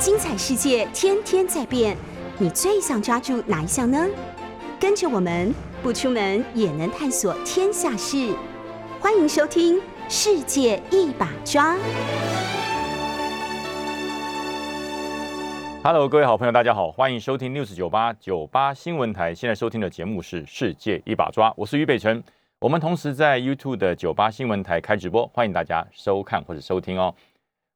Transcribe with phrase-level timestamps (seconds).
[0.00, 1.96] 精彩世界天天在变，
[2.38, 4.06] 你最想抓住哪一项呢？
[4.78, 8.32] 跟着我们不出门也能探索天下事，
[9.00, 9.76] 欢迎收听
[10.08, 11.74] 《世界一把抓》。
[15.82, 19.34] Hello，各位好朋友，大家好，欢迎收听 News 九八九八新闻台。
[19.34, 22.22] 现在收听的节目是《世界一把抓》，我是于北辰。
[22.60, 27.12] 我们同时在 YouTube 的九八新闻台开直播，欢迎大家收看或者收听哦。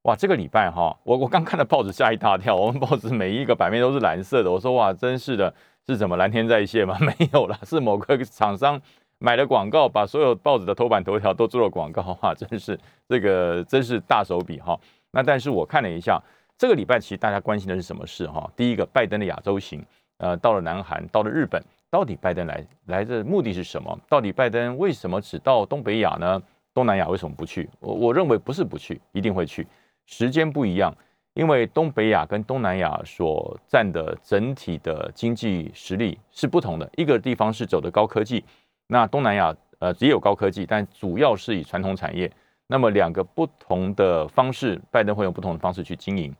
[0.03, 4.50] 哇，这个礼拜哈，我我刚看了报纸吓一大跳，我们报纸每一个版面都是蓝色的。
[4.50, 5.53] 我说哇，真是的，
[5.86, 6.99] 是怎么蓝天在线吗？
[7.00, 8.81] 没有啦，是某个厂商
[9.18, 12.79] 买了广告，把所有报纸的头版头条都做了广告，哇，真是
[13.09, 14.79] 这个真是大手笔哈。
[15.12, 16.21] 那但是我看了一下。
[16.59, 18.48] 这个礼拜其实大家关心的是什么事哈？
[18.54, 19.84] 第一个，拜登的亚洲行，
[20.18, 23.98] 呃，到了南韩，到了日本，到底拜登来来的目的是什么？
[24.09, 26.40] 到底拜登为什么只到东北亚呢？
[26.73, 27.68] 东南亚为什么不去？
[27.81, 29.67] 我我认为不是不去，一定会去，
[30.06, 30.94] 时间不一样，
[31.34, 36.91] 因为东北亚跟东南亚所占的整体的经济实力是不同的。
[36.97, 38.44] 一个地方是走的高科技，
[38.86, 42.31] 那东南亚呃也有高科技，但主要是以传统产业。
[42.69, 46.34] 那么两个不同的方式，拜登会用不同的方式去经营。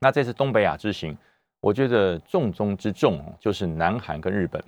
[0.00, 1.16] 那这次东北亚之行，
[1.60, 4.60] 我觉得重中之重就是南韩跟日本。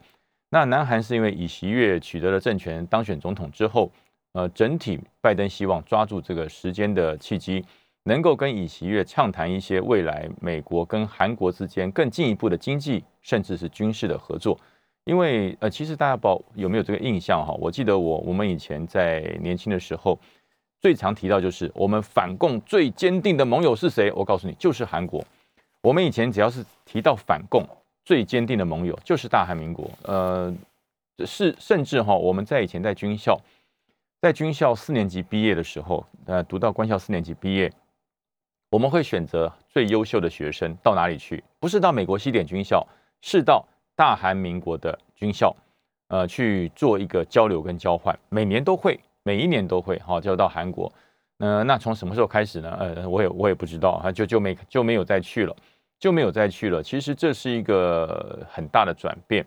[0.50, 3.90] 那南韩是因为尹锡悦取得了政权，当选总统之后，
[4.34, 7.64] 呃，整体拜登希望抓住这个时间的契机，
[8.04, 14.58] 能够跟尹锡悦畅谈一些未来美国跟韩国之间更进一步的经济甚至是军事的合作。
[15.04, 17.52] 因为呃，其实大家不有没有这个印象哈？
[17.60, 20.18] 我记得我我们以前在年轻的时候。
[20.80, 24.12] 最常提到就是我们反共最坚定的盟友是谁？
[24.12, 25.24] 我告诉你，就是韩国。
[25.80, 27.66] 我们以前只要是提到反共，
[28.04, 29.90] 最坚定的盟友就是大韩民国。
[30.02, 30.54] 呃，
[31.24, 33.40] 是甚至哈，我们在以前在军校，
[34.20, 37.72] 在军校四年级毕业的时候，呃，读到官校四年级毕业，
[38.74, 41.44] 我们会选择最优秀的学生到哪里去？
[41.60, 42.84] 不是到美国西点军校，
[43.20, 45.54] 是到大韩民国的军校，
[46.08, 48.98] 呃，去做一个交流跟交换，每年都会。
[49.22, 50.92] 每一年都会哈，就到韩国，
[51.38, 52.76] 呃，那从什么时候开始呢？
[52.80, 55.54] 呃，我也我也不知道啊，就就没就没有再去了，
[56.00, 56.82] 就没有再去了。
[56.82, 59.46] 其实这是一个很大的转变，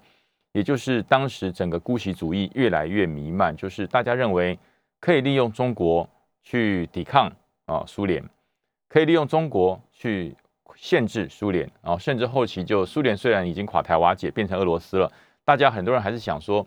[0.53, 4.57] 也就是当时整个姑息主义越来越弥漫，就是大家认为
[5.01, 6.09] 可以利用中国
[6.41, 7.29] 去抵抗
[7.65, 8.23] 啊苏联，
[8.89, 10.35] 可以利用中国去
[10.75, 15.11] 限制苏联，然后甚至后期就苏联虽然已经垮台瓦解变成俄罗斯了，
[15.43, 16.65] 大家很多人还是想说。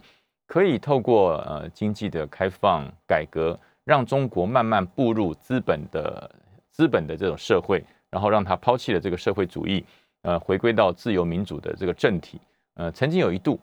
[0.53, 6.29] 可以透过呃经济的开放改革，让中国慢慢步入资本的
[6.73, 9.85] 资本的这种社会，然后让他抛弃了这个社会主义，
[10.23, 12.41] 呃，回归到自由民主的这个政体。
[12.75, 13.61] 呃，曾经有一度，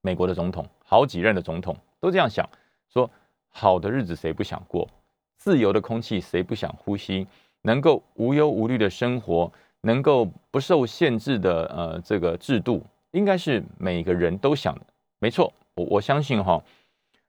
[0.00, 2.44] 美国的总统好几任的总统都这样想，
[2.92, 3.08] 说
[3.48, 4.88] 好的日子谁不想过？
[5.36, 7.24] 自由的空气谁不想呼吸？
[7.64, 14.80] 能够无忧无虑的生活，能够不受限制的呃这个制度，应该是每个人都想的。
[15.18, 15.52] 没错。
[15.76, 16.62] 我我相信哈，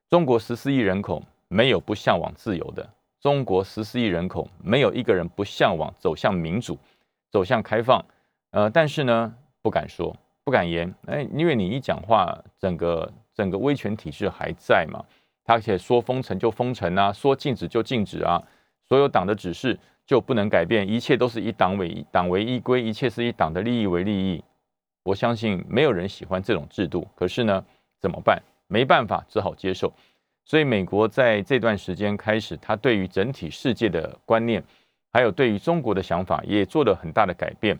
[0.07, 2.87] 中国十四亿人口没有不向往自由的，
[3.19, 6.77] 中国十四亿人口没有一个人不向往走向民主、
[7.31, 8.05] 走向开放。
[8.51, 15.03] 呃，但是呢，不敢说，不敢言，哎，因为你一讲话，整个整个威权体制还在嘛，
[15.43, 18.39] 他而且说封城就封城啊，说禁止就禁止啊，
[18.87, 24.43] 所有党的指示就不能改变，一切都是以党为党为依归，一切是以党的利益为利益。
[25.03, 27.63] 我相信没有人喜欢这种制度，可是呢？
[28.01, 28.39] 怎么办？
[28.67, 29.91] 没办法，只好接受。
[30.43, 34.63] 所以美国在这段时间开始，他对于整体世界的观念，
[35.11, 37.79] 还有对于中国的想法，也做了很大的改变。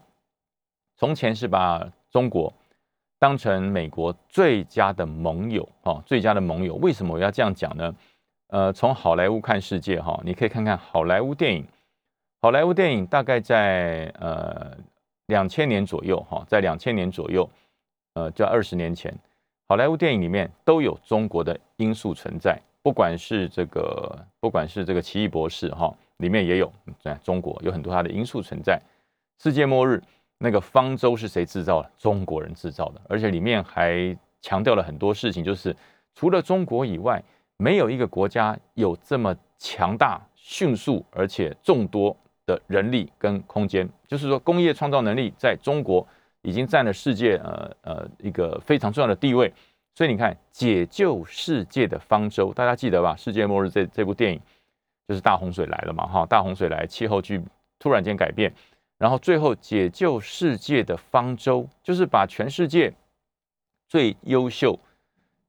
[0.98, 2.52] 从前是把中国
[3.20, 6.74] 当成美国最佳的盟友，哈，最佳的盟友。
[6.76, 7.96] 为什么我要这样讲呢？
[8.48, 11.68] 呃，从好莱坞看世界，哈，你可以看看好莱坞电影。
[12.42, 14.78] 好莱坞电影大概在呃
[15.28, 17.50] 两千年左右，哈，在两千年左右，
[18.14, 19.14] 呃，在二十年前。
[19.68, 28.80] 好莱坞电影里面都有中国的因素存在，不管是这个，不管是这个奇异博士哈，里面也有在中国有很多它的因素存在。
[29.42, 30.00] 世界末日
[30.38, 31.90] 那个方舟是谁制造的？
[31.98, 35.76] 中国人制造的，而且里面还强调了很多事情，就是
[36.14, 37.24] 除了中国以外，
[37.58, 42.16] 没有一个国家有这么强大、迅速而且众多
[42.46, 46.08] 的人力跟空间，就是说工业创造能力在中国。
[46.48, 49.52] 已经占了世界呃呃一个非常重要的地位，
[49.96, 53.16] 所以你看解救世界的方舟，大家记得吧？
[53.16, 54.40] 世界末日这这部电影
[55.08, 57.42] 就是大洪水来了嘛，哈，大洪水来，气候剧
[57.80, 58.54] 突然间改变，
[59.00, 62.94] 然后最后解救世界的方舟就是把全世界
[63.88, 64.80] 最优秀、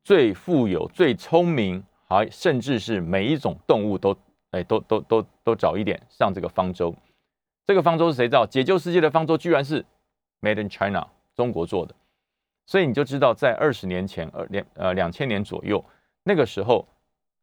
[0.02, 4.16] 最富有、最聪明，还，甚至是每一种动物都
[4.56, 6.94] 哎都都都都早一点上这个方舟。
[7.66, 8.46] 这个方舟是谁造？
[8.46, 9.84] 解救世界的方舟居然是
[10.40, 11.94] Made in China，中国做的。
[12.64, 15.84] 所以你就知道，在二十年前，二两呃两千年左右，
[16.22, 16.86] 那个时候，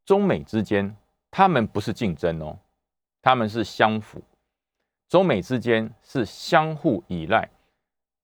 [0.06, 0.96] 中美之间
[1.30, 2.58] 他们不是竞争哦，
[3.22, 4.22] 他们是相辅。
[5.08, 7.50] 中美之间是相互依赖，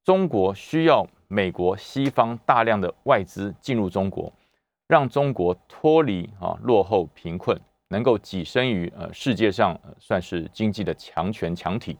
[0.03, 4.33] 中国需要美国西方大量的外资进入中国，
[4.87, 7.59] 让中国脱离啊落后贫困，
[7.89, 11.97] 能够跻身于呃世界上算是经济的强权强体。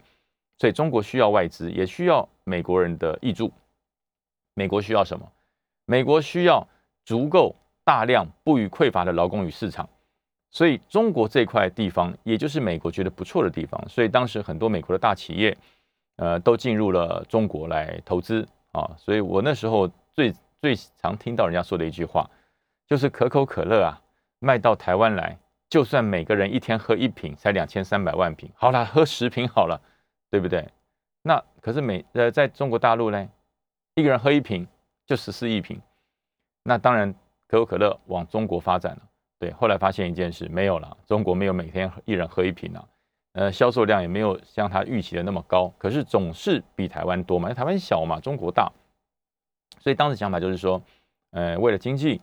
[0.57, 3.51] 所以中国需要外资，也需要美国人的挹注。
[4.53, 5.31] 美国需要什么？
[5.86, 6.68] 美国需要
[7.06, 9.89] 足够大量不予匮乏的劳工与市场，
[10.51, 13.81] 所以中国这块地方，也就是美国觉得不错的地方。
[13.88, 15.57] 所以当时很多美国的大企业，
[16.18, 18.94] 呃，都进入了中国来投资啊。
[18.97, 20.31] 所以我那时候最
[20.62, 22.30] 最常听到人家说的一句话，
[22.86, 24.01] 就是可口可乐啊，
[24.39, 25.38] 卖到台湾来，
[25.69, 29.80] 就算每个人一天喝一瓶，才两千三百万瓶，好了，喝十瓶好了，
[30.31, 30.68] 对不对？
[31.21, 33.30] 那可是每呃，在中国大陆呢？
[33.95, 34.66] 一个人喝一瓶
[35.06, 35.80] 就十四亿瓶，
[36.63, 37.13] 那当然
[37.48, 39.01] 可口可乐往中国发展了。
[39.38, 42.88] 对，后来发现一件事，没有了，中国没有每天一人喝一瓶啊，
[43.33, 45.68] 呃，销售量也没有像他预期的那么高。
[45.77, 48.72] 可是总是比台湾多嘛，台湾小嘛，中国大，
[49.80, 50.81] 所以当时想法就是说，
[51.31, 52.22] 呃，为了经济，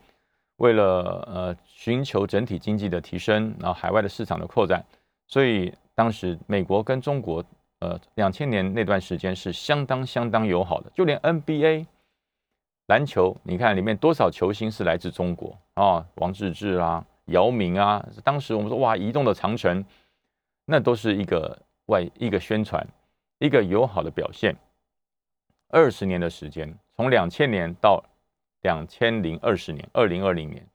[0.56, 4.85] 为了呃寻求整体经济的提升，然后海外的市场的扩展，
[5.26, 7.44] 所以当时美国跟中国。
[7.81, 11.85] 呃，两千年那段时间是相当相当友好的，就连 NBA
[12.87, 16.03] 篮球，你看里面多少球星是来自中国啊？
[16.14, 19.85] 王治郅啊，姚明啊，当时我们说哇，移动的长城，
[20.64, 22.85] 那都是一个外一个宣传，
[23.41, 24.56] 一个友好的表现。
[25.69, 28.02] 二十年的时间，从两千年到
[28.66, 30.66] 两千零二十年，二零二零年，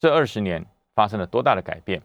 [0.00, 0.64] 这二十年
[0.94, 2.00] 发生了多大的改变？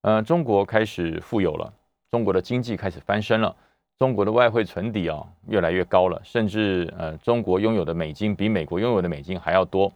[0.00, 1.72] 呃，中国开始富有了。
[2.10, 3.54] 中国的经济开始翻身了，
[4.00, 9.92] 中国的外汇存底啊越来越高了，甚至呃中国拥有的美金比美国拥有的美金还要多。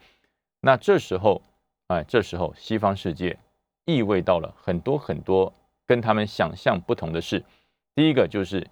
[0.61, 1.43] 那这时候，
[1.89, 3.37] 哎，这时候西方世界
[3.85, 5.53] 意味到了很多很多
[5.85, 7.43] 跟他们想象不同的事。
[7.97, 8.65] 第一个就是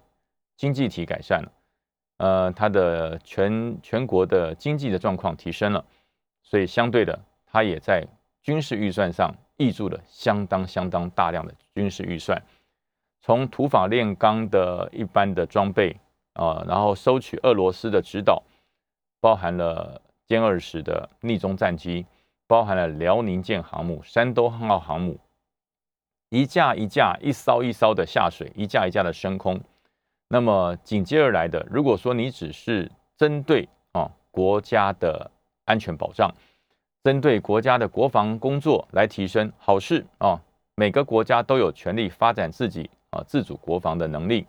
[0.55, 1.51] 经济体改善了，
[2.21, 5.83] 呃，它的全全国的经济的状况提升了，
[6.43, 8.05] 所以相对的，它也在
[8.43, 12.39] 军事预算上挹注了相当相当大量的军事预算。
[13.21, 15.97] 从土法炼钢的一般的装备
[16.33, 18.43] 啊，然后收取俄罗斯的指导，
[19.19, 22.05] 包含了歼二十的逆中战机，
[22.45, 25.19] 包含了辽宁舰航母、山东号航母，
[26.29, 29.59] 一架一架、一艘一艘的下水，一架一架的升空。
[30.31, 35.29] 那么紧接而来的，如果说你只是针对啊国家的
[35.65, 36.33] 安全保障，
[37.03, 40.39] 针对国家的国防工作来提升，好事啊，
[40.75, 42.89] 每个国家都有权利发展自己。
[43.11, 44.45] 啊，自主国防的能力。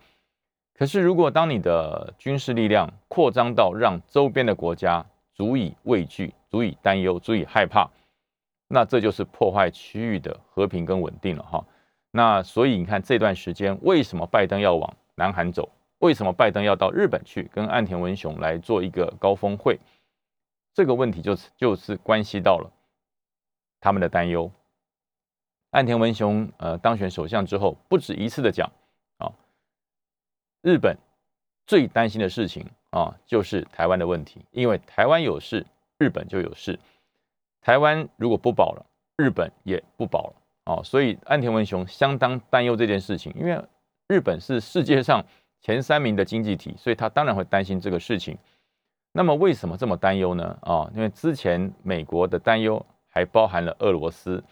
[0.78, 5.04] 可是，如果当你的军事力量扩张到让周边的国家
[5.34, 7.90] 足以畏惧、足以担忧、足以害怕，
[8.68, 11.66] 那这就是破坏区域的和平跟稳定了哈。
[12.12, 15.70] 那所以你看这段时间，为什么拜登要往南韩走？
[15.98, 19.78] 为什么拜登要到日本去跟岸田文雄来做一个高峰会？
[20.74, 22.72] 这个问题就是就是关系到了
[23.78, 24.50] 他们的担忧。
[25.70, 28.70] 岸田文雄呃当选首相之后，不止一次的讲
[29.18, 29.32] 啊，
[30.60, 30.96] 日本
[31.66, 35.64] 最担心的事情啊就是台湾的问题，因为台湾有事，
[35.98, 36.78] 日本就有事。
[37.60, 38.84] 台湾如果不保了，
[39.16, 43.62] 日本也不保了啊，所以岸田文雄相当担忧这件事情，因为
[44.12, 45.24] 日本是世界上
[45.62, 48.36] 前三名的经济体，所以他当然会担心这个事情。
[49.10, 50.58] 那么为什么这么担忧呢？
[50.60, 54.42] 啊，因为之前美国的担忧还包含了俄罗斯。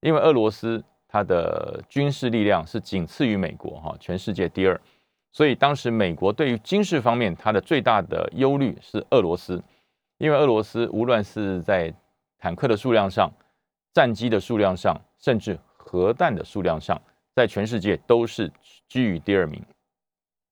[0.00, 4.78] 因为俄罗斯它的军事力量是仅次于美国哈，全世界第二，
[5.32, 9.60] 所以当时美国对于军事方面它的最大的忧虑是俄罗斯，
[10.18, 11.92] 因为俄罗斯无论是在
[12.38, 13.32] 坦克的数量上、
[13.94, 17.00] 战机的数量上，甚至核弹的数量上，
[17.36, 18.50] 在全世界都是
[18.88, 19.62] 居于第二名。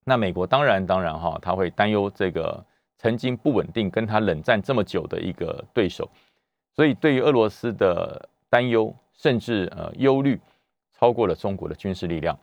[0.05, 2.65] 那美国当然当然哈，他会担忧这个
[2.97, 6.09] 曾经不稳定、跟他冷战这么久的一个对手，
[6.73, 8.95] 所以对于俄罗斯的担忧。
[9.17, 10.37] 甚至呃忧虑
[10.91, 12.37] 超过了中国的军事力量。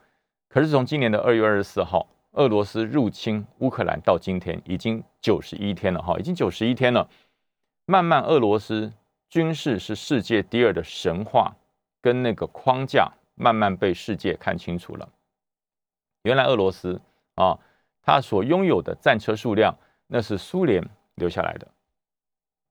[0.48, 7.06] 可是从今年的二月二十四号，俄罗斯入侵乌克兰到今天已经九十一天了哈，已经九十一天了。
[7.84, 8.90] 慢慢俄罗斯
[9.28, 11.54] 军事是世界第二的神话
[12.00, 15.08] 跟那个框架，慢慢被世界看清楚了。
[16.22, 17.00] 原来俄罗斯
[17.34, 17.58] 啊，
[18.02, 20.82] 它所拥有的战车数量，那是苏联
[21.16, 21.66] 留下来的。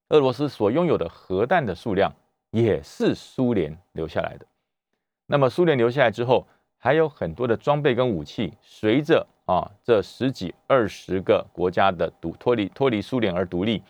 [0.09, 2.11] 俄罗斯所拥有的核弹的数量。
[2.51, 4.45] 也是苏联留下来的。
[5.25, 6.45] 那么苏联留下来之后，
[6.77, 13.81] 还有很多的装备跟武器，随着啊，这十几二十个国家的独脱离脱离苏联而独立，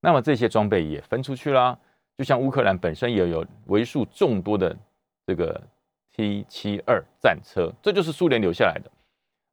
[0.00, 1.78] 那么这些装备也分出去啦。
[2.16, 4.74] 就像乌克兰本身也有为数众多的
[5.26, 5.60] 这个
[6.18, 8.90] T 七二战车，这就是苏联留下来的。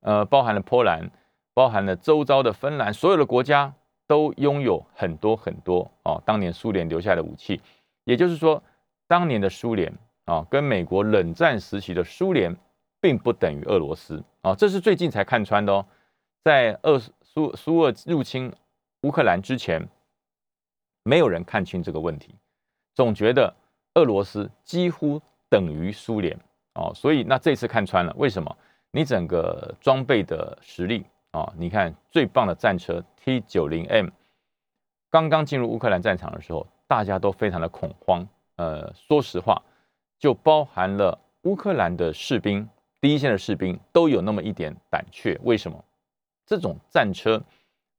[0.02, 1.12] 呃，包含了波兰，
[1.54, 3.72] 包含了周遭的芬兰，所有的国家
[4.08, 7.62] 都拥有很多很多啊，当年苏联留下的武器。
[8.04, 8.64] 也就是说，
[9.08, 9.94] 当年的苏联
[10.26, 12.58] 啊，跟美国冷战时期的苏联。
[13.02, 15.86] 并不等于俄罗斯啊，这是最近才看穿的哦。
[16.44, 18.52] 在俄苏苏俄入侵
[19.04, 19.88] 乌克兰之前，
[21.04, 22.34] 没有人看清这个问题，
[22.96, 23.54] 总觉得
[23.94, 26.36] 俄罗斯几乎等于苏联
[26.76, 26.94] 哦。
[26.94, 28.56] 所以那这次看穿了，为什么？
[28.92, 34.08] 你整个装备的实力啊，你看最棒的战车 T 九零 M，
[35.10, 38.26] 刚刚进入乌克兰战场的时候，大家都非常的恐慌。
[38.56, 39.62] 呃，说实话，
[40.18, 42.70] 就包含了乌克兰的士兵。
[43.02, 45.84] 第一线的士兵都有那么一点胆怯，为什么？
[46.46, 47.44] 这种战车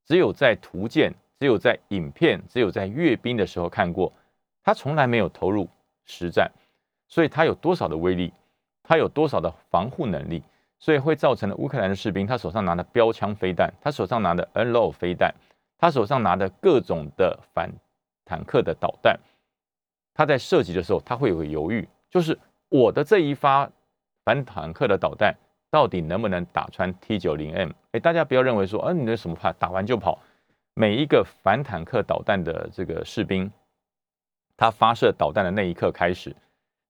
[0.06, 4.10] 只有在图鉴、只有在影片、只有在阅兵的时候看过，
[4.62, 5.68] 他从来没有投入
[6.06, 6.50] 实战，
[7.06, 8.32] 所以他有多少的威力，
[8.86, 10.42] 他有多少的防护能力，
[10.78, 15.34] 所以会造成了乌克兰的士兵，他手上拿的标枪飞弹，他手上拿的 N l o 飞弹，
[15.76, 17.70] 他手上拿的各种的反
[18.24, 19.18] 坦克的导弹，
[20.14, 22.38] 他在射击的时候，他会有个犹豫，就是
[22.68, 23.68] 我的这一发。
[24.24, 25.32] 反坦克的导弹
[25.70, 27.70] 到底能不能打穿 T 九零 M？
[27.92, 30.18] 哎，大家不要认为说，啊，你那什么怕打完就跑。
[30.74, 33.48] 每一个反坦克导弹的这个士兵，
[34.56, 36.34] 他发射导弹的那一刻开始，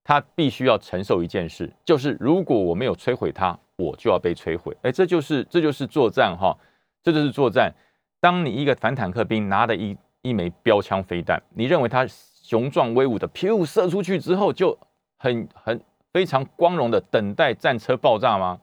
[0.06, 4.72] 他必须要承受一件事，就是如果我没有摧毁它，我就要被摧毁。
[4.82, 6.56] 哎，这就是这就是作战哈，
[7.02, 7.74] 这就是作战。
[8.20, 14.78] 当你一个反坦克兵拿着一一枚标枪飞弹，你认为他雄壮威武的，噗射出去之后就
[15.18, 15.80] 很很。
[16.12, 18.58] 非常光荣的等待战车爆炸吗？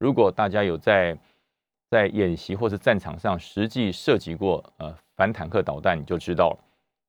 [0.00, 1.16] 如果大家有在
[1.88, 6.58] 在演习或是战场上实际射击过呃反坦克导弹，你就知道了，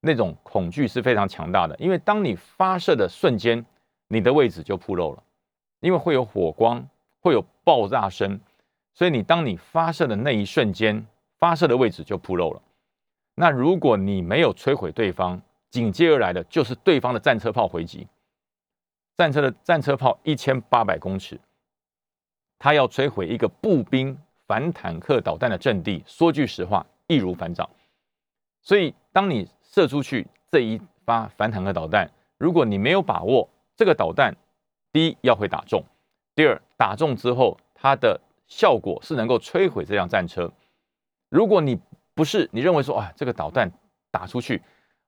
[0.01, 1.75] 那种恐惧是非常强大的。
[1.79, 3.65] 因为当你发射的瞬间，
[4.07, 5.23] 你的位置就暴露了，
[5.79, 6.87] 因为会有火光，
[7.19, 8.39] 会有爆炸声，
[8.93, 11.05] 所以你当你发射的那一瞬间，
[11.39, 12.61] 发射的位置就暴露了。
[13.35, 18.07] 那如果你没有摧毁对方，紧接而来的就是对方的战车炮回击。
[19.15, 21.39] 战车的战车炮一千八百公尺，
[22.57, 26.03] 它要摧毁一个步兵反坦克导弹的阵地。
[26.05, 27.69] 说句实话，易如反掌。
[28.61, 34.35] 所以，当你射出去这一发反坦克导弹，如果你没有把握这个导弹，
[34.91, 35.83] 第一要会打中，
[36.35, 40.51] 第二打中之后它的效果是能够摧毁这辆战车。
[41.29, 41.79] 如果你
[42.15, 43.71] 不是你认为说啊，这个导弹
[44.09, 44.61] 打出去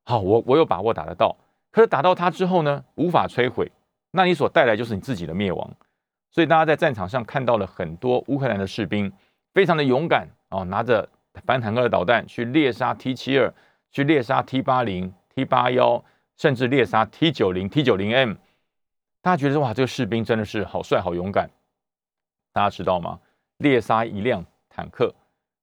[0.03, 1.35] 好，我我有把握打得到，
[1.71, 3.71] 可是打到它之后呢，无法摧毁。
[4.11, 5.71] 那你所带来就是你自己的灭亡，
[6.29, 9.11] 所以大家在战场上看到了很多乌克兰的士兵，
[9.53, 11.09] 非常的勇敢哦，拿着
[11.45, 13.51] 反坦克的导弹去猎杀 T 七二，
[13.91, 16.03] 去猎杀 T 八零、T 八幺，
[16.37, 18.35] 甚至猎杀 T 九零、T 九零 M。
[19.21, 21.49] 大家觉得哇，这个士兵真的是好帅、好勇敢。
[22.53, 23.19] 大家知道吗？
[23.57, 25.13] 猎杀一辆坦克，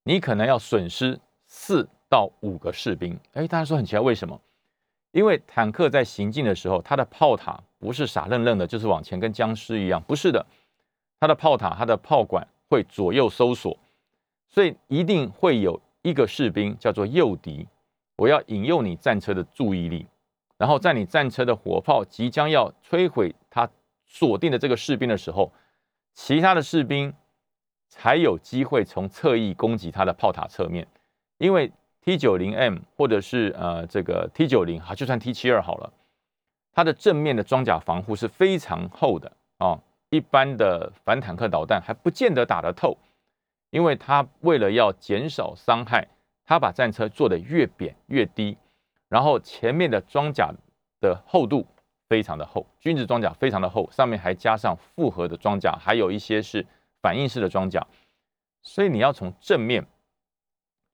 [0.03, 3.19] 你可能要损失四到五个士兵。
[3.33, 4.41] 哎，大家说很奇怪，为什么？
[5.13, 7.61] 因为坦克在行进的时候，它的炮塔。
[7.79, 10.03] 不是傻愣愣的，就是往前跟僵尸一样。
[10.09, 10.45] 不是的，
[11.21, 13.79] 它的炮塔、它的炮管会左右搜索，
[14.49, 17.69] 所以一定会有一个士兵叫做诱敌。
[18.17, 20.07] 我要引诱你战车的注意力，
[20.57, 23.33] 然后在你战车的火炮即将要摧毁
[24.19, 25.53] 锁定的这个士兵的时候，
[26.15, 27.13] 其他的士兵
[27.87, 30.87] 才有机会从侧翼攻击他的炮塔侧面。
[31.37, 31.71] 因为
[32.01, 35.93] T 九零 M 或者是呃这个 T 九零，好，就算 T 七二好了。
[36.73, 42.97] 它的正面的装甲防护是非常厚的啊，一般的反坦克导弹还不见得打得透，
[43.69, 46.09] 因为它为了要减少伤害，
[46.47, 48.57] 它把战车做得越扁越低，
[49.11, 50.51] 然后前面的装甲
[51.03, 51.67] 的厚度
[52.09, 56.65] 非常的厚，军事装甲非常的厚，上面还加上复合的装甲，还有一些是
[57.01, 57.85] 反应式的装甲，
[58.63, 59.85] 所以你要从正面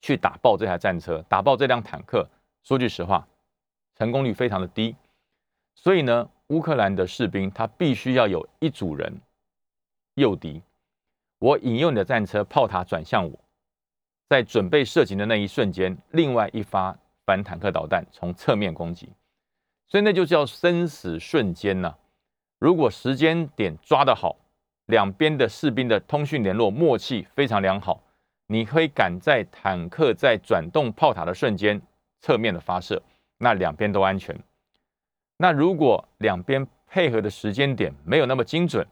[0.00, 2.26] 去打爆这台战车，打爆这辆坦克，
[2.62, 3.26] 说句实话，
[3.96, 4.96] 成功率非常的低。
[5.74, 9.20] 所以呢，乌克兰的士兵他必须要有一组人
[10.14, 10.62] 诱敌，
[11.38, 13.38] 我引诱你的战车炮塔转向我，
[14.28, 19.08] 在准备射击的那一瞬间，另外一发反坦克导弹从侧面攻击，
[19.92, 21.94] 所以那就叫生死瞬间呐。
[22.58, 24.34] 如果时间点抓得好，
[24.86, 28.02] 两边的士兵的通讯联络默契非常良好，
[28.46, 31.78] 你可以赶在坦克在转动炮塔的瞬间
[32.20, 33.02] 侧面的发射，
[33.36, 34.34] 那两边都安全。
[35.36, 38.86] 那如果两边配合的时间点没有那么精准，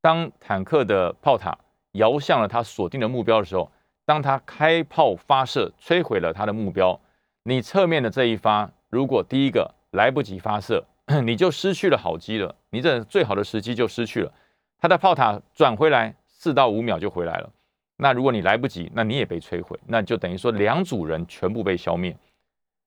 [0.00, 1.54] 当坦克的炮塔
[1.92, 3.70] 摇向了他锁定的目标的时候，
[4.06, 6.98] 当他开炮发射，摧毁了他的目标，
[7.42, 10.84] 你侧面的这一发，如果第一个来不及发射，
[11.24, 14.32] 你就失去了好机了，你这最好的时机就失去了。
[14.78, 17.50] 他的炮塔转回来四到五秒就回来了，
[17.96, 22.16] 那如果你来不及，那你也被摧毁，那就等于说两组人全部被消灭。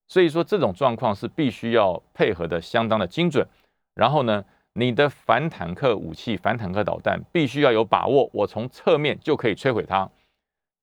[0.07, 3.45] 所以说这种状况是必须要配合的相当的精准，
[3.93, 10.09] 然后呢，你的反坦克武器、反坦克导弹必须要有把握，我从侧面就可以摧毁它。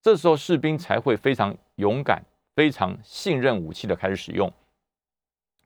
[0.02, 2.22] 这时候士兵才会非常勇敢、
[2.54, 4.52] 非常信任武器的开始使用。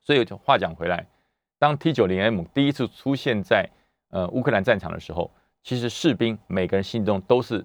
[0.09, 1.07] 所以话讲回来，
[1.59, 3.69] 当 T 九零 M 第一次出现在
[4.09, 5.31] 呃乌克兰战场的时候，
[5.63, 7.63] 其实士兵每个人心中都是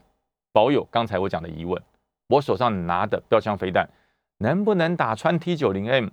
[0.51, 1.81] 保有刚才我讲的疑问：
[2.27, 3.89] 我手上拿的标枪飞弹。
[4.39, 6.09] 能不能打穿 T 九零 M？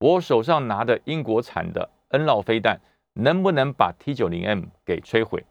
[0.00, 2.80] 我手上拿的英国产的 N 老飞弹
[3.12, 5.46] 能不能把 T 九零 M 给摧毁？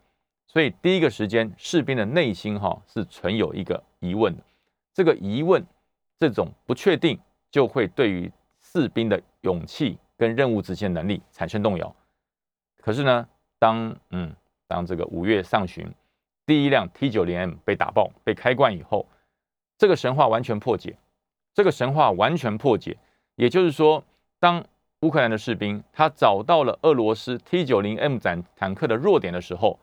[0.48, 4.44] 所以第一个时间，士兵的内心哈是存有一个疑问的。
[4.94, 5.66] 这个疑问，
[6.18, 7.18] 这种不确定，
[7.50, 11.96] 就会对于士兵的勇气跟任务执行能力产生动摇。
[12.82, 13.26] 可是呢，
[13.58, 14.36] 当嗯
[14.68, 15.90] 当这个五月上旬，
[16.46, 19.08] 第一辆 T 九零 M 被打爆、被开罐以后，
[19.78, 20.98] 这个神话完全破解。
[21.54, 22.98] 这个神话完全破解，
[23.36, 24.04] 也就是说，
[24.40, 24.64] 当
[25.02, 29.80] 乌克兰的士兵他找到了俄罗斯 T 九零 M 战坦克的弱点的时候，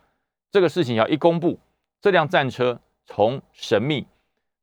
[0.50, 1.58] 这个事情要一公布，
[2.02, 4.06] 这辆战车从神秘，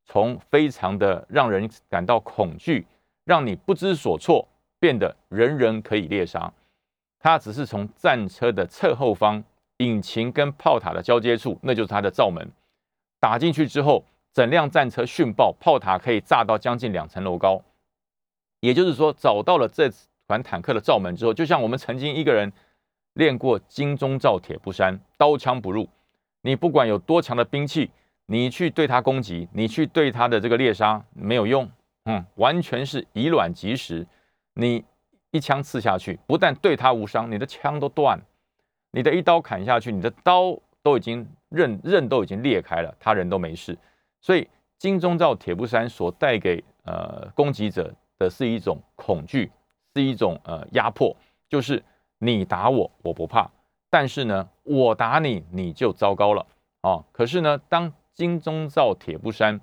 [0.05, 2.85] 从非常的让人感到恐惧，
[3.25, 4.47] 让你不知所措，
[4.83, 6.51] 变得人人可以猎杀。
[7.17, 9.41] 它只是从战车的侧后方，
[9.77, 12.45] 引擎跟炮塔的交接处，那就是它的罩门，
[13.21, 14.03] 打进去之后。
[14.33, 17.61] 整辆战车殉爆，炮塔可以炸到将近两层楼高。
[18.61, 19.89] 也就是说，找到了这
[20.25, 22.51] 款坦克的罩门之后，就像我们曾经一个人
[23.13, 25.87] 练过金钟罩铁布衫，刀枪不入。
[26.41, 27.91] 你不管有多强的兵器，
[28.25, 31.69] 你去对它攻击，你去对它的这个猎杀没有用。
[32.05, 34.05] 嗯，完全是以卵击石。
[34.53, 34.83] 你
[35.31, 38.17] 一枪刺下去，不但对他无伤，你的枪都断；
[38.91, 43.77] 你的一刀砍下去，你的刀都已经刃刃都已经裂开了，他人都没事。
[44.21, 49.51] 所以金钟罩铁布衫所带给呃攻击者的是一种恐惧，
[49.95, 51.15] 是一种呃压迫，
[51.49, 51.83] 就是
[52.19, 53.49] 你打我我不怕，
[53.89, 56.45] 但是呢我打你你就糟糕了
[56.81, 57.03] 啊！
[57.11, 59.59] 可是呢，当金钟罩铁布衫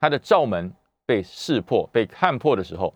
[0.00, 0.72] 它的罩门
[1.06, 2.92] 被识破、被看破的时候，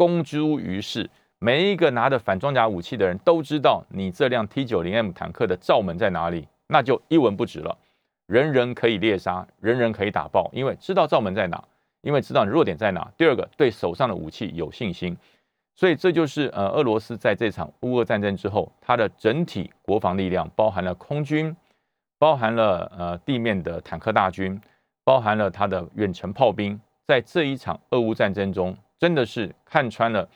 [0.00, 1.10] 公诸于世，
[1.40, 7.76] 每一个拿着反装甲武器的人都知道你这辆 T 九零 M 坦克的罩门在哪里，那就一文不值了。
[8.26, 11.62] 人人可以猎杀，人人可以打爆，因为知道罩门在哪，
[12.00, 13.12] 因为知道你弱点在哪。
[13.18, 15.14] 第二个，对手上的武器有信心，
[15.74, 21.54] 所以这就是呃，俄罗斯在这场乌俄战争之后，它的整体国防力量，包含了空军，
[22.18, 24.58] 包含了呃地面的坦克大军，
[25.04, 30.28] 包含了它的远程炮兵，在这一场俄乌战争中，真的是看穿了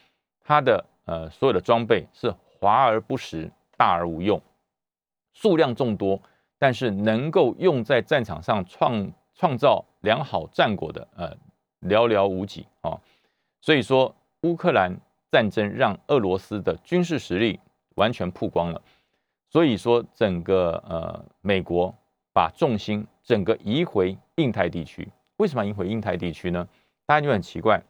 [0.43, 4.43] 它的呃所有的装备是华而不实，大而无用，
[5.33, 6.21] 数量众多。
[6.57, 11.37] 但是能够用在战场上创创造良好战果的，呃，
[11.83, 12.99] 寥寥无几啊。
[13.61, 14.97] 所以说，乌克兰
[15.31, 17.61] 战争让俄罗斯的军事实力
[17.97, 18.81] 完全曝光了。
[19.51, 21.95] 所以说，整个呃，美国
[22.33, 25.07] 把重心整个移回印太地区。
[25.37, 26.67] 为什么移回印太地区呢？
[27.05, 27.83] 大家就很奇怪，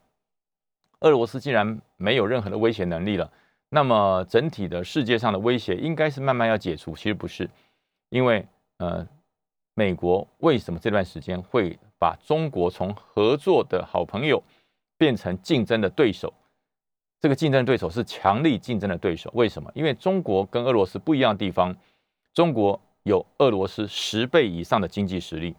[1.01, 3.31] 俄罗斯既然没有任何的威胁能力了，
[3.69, 6.95] 那么整体的世界上的威胁应该是慢慢要解除。
[6.97, 7.49] 其实不是，
[8.09, 8.47] 因为。
[8.79, 9.07] 呃，
[9.75, 14.43] 美国为什么这段时间会把中国从合作的好朋友
[14.99, 16.35] 变成竞争的对手？
[17.21, 19.31] 这个竞争对手是强力竞争的对手。
[19.33, 19.71] 为什么？
[19.77, 21.75] 因为中国跟俄罗斯不一样的地方，
[22.35, 25.55] 中国有俄罗斯十倍以上的经济实力。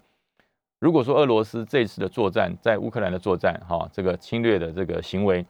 [0.86, 5.44] 如果说俄罗斯这次的作战在乌克兰的作战，哈，这个侵略的这个行为。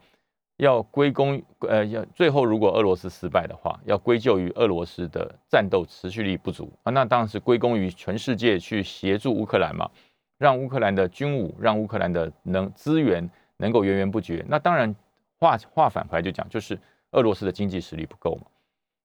[0.60, 9.90] 要归功，呃，要最后如果俄罗斯失败的话，要归咎于俄罗斯的战斗持续力不足啊，那当然是归功于全世界去协助乌克兰嘛，
[10.38, 14.46] 让乌克兰的军武，让乌克兰的能资源能够源源不绝。
[14.48, 14.96] 那当然
[15.38, 16.80] 话话反回来就讲，就是
[17.12, 18.44] 俄罗斯的经济实力不够嘛。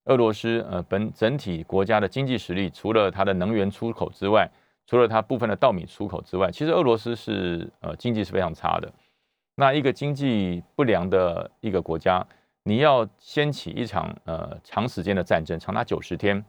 [0.05, 4.49] 俄罗斯呃本整体国家的经济实力，除了它的能源出口之外，
[4.90, 8.92] 除了它部分的稻米出口之外，其实俄罗斯是呃经济是非常差的。
[9.55, 12.26] 那一个经济不良的一个国家，
[12.64, 16.44] 你要掀起一场呃长时间的战争，长达九十天，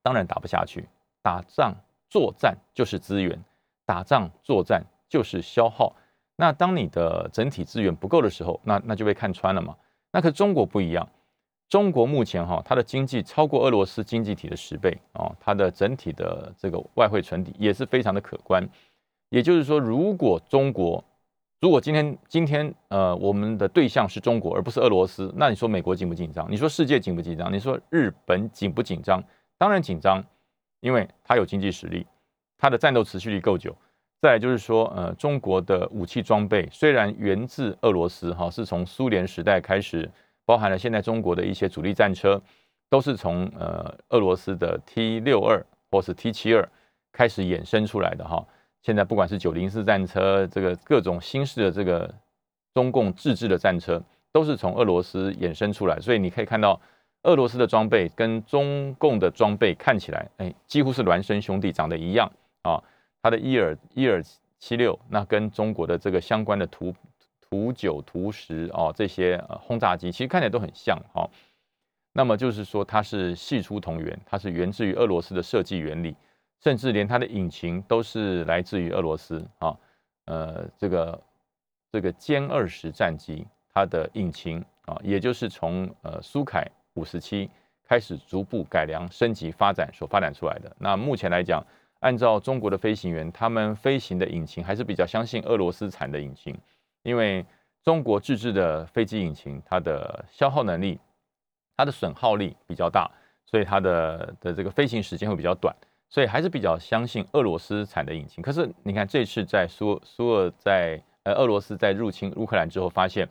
[0.00, 0.88] 当然打不下去。
[1.22, 1.74] 打仗
[2.08, 3.36] 作战就是资源，
[3.84, 5.92] 打仗作战就是消耗。
[6.36, 9.76] 那当你的整体资源不够的时候，那那就被看穿了嘛。
[10.12, 11.08] 那可中国不一样，
[11.70, 18.68] 中国目前哈，它的经济超过俄罗斯经济体的十倍啊，它的整体的这个外汇存底也是非常的可观。
[19.28, 21.02] 也就是说，如果中国
[21.60, 26.50] 如果今天今天呃我们的对象是中国而不是俄罗斯，那你说美国紧不紧张？
[26.50, 27.52] 你说世界紧不紧张？
[27.52, 29.22] 你说日本紧不紧张？
[29.56, 30.24] 当然紧张，
[30.80, 32.04] 因为它有经济实力，
[32.58, 33.72] 它的战斗持续力够久。
[34.20, 40.10] 再就是说，呃，中国的武器装备虽然源自俄罗斯哈，是从苏联时代开始。
[40.50, 42.42] 包含了现在中国的一些主力战车，
[42.88, 46.68] 都是从呃俄罗斯的 T 六二或是 T 七二
[47.12, 48.44] 开始衍生出来的哈。
[48.82, 52.12] 现在不管是九零四战车，这个各种新式的这个
[52.74, 56.00] 中共自制的战车，都是从俄罗斯衍生出来。
[56.00, 56.80] 所以你可以看到，
[57.22, 62.28] 俄罗斯的装备跟中共的装备看起来，哎，几乎是孪生兄弟，长得一样
[62.62, 62.82] 啊。
[63.22, 64.20] 它的伊尔伊尔
[64.58, 66.92] 七六，那跟中国的这个相关的图。
[67.50, 71.28] 图九、图十哦，这些呃轰炸机其实看起来都很像哈。
[72.12, 76.14] 那么就是说，它是系出同源，它是源自于俄罗斯的设计原理，
[76.62, 79.76] 甚至连它的引擎都是来自于俄罗斯啊。
[80.26, 81.20] 呃，这个
[81.90, 87.50] 这个歼二十战机，它的引擎啊，也就是从呃苏凯五十七
[87.84, 90.70] 开始逐步改良、升级、发展所发展出来的。
[90.78, 91.64] 那目前来讲，
[91.98, 96.56] 按照中国的飞行员，他们飞行的引擎还是比较相信俄罗斯产的引擎。
[97.02, 97.44] 因为
[97.82, 100.98] 中国自制的飞机引擎，它的消耗能力、
[101.76, 103.10] 它的损耗力比较大，
[103.46, 105.74] 所以它的的这个飞行时间会比较短，
[106.08, 108.42] 所以还是比较相信俄罗斯产的引擎。
[108.42, 113.26] 可是你看这次在苏苏俄在呃俄罗斯在入侵乌克兰之后，发现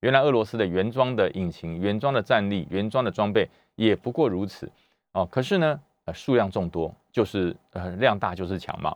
[0.00, 4.70] 原来俄罗斯的原装的引擎、原装的战力、原装的装备也不过如此
[5.12, 5.24] 哦。
[5.24, 8.94] 可是呢，呃数量众多，就是呃量大就是强嘛。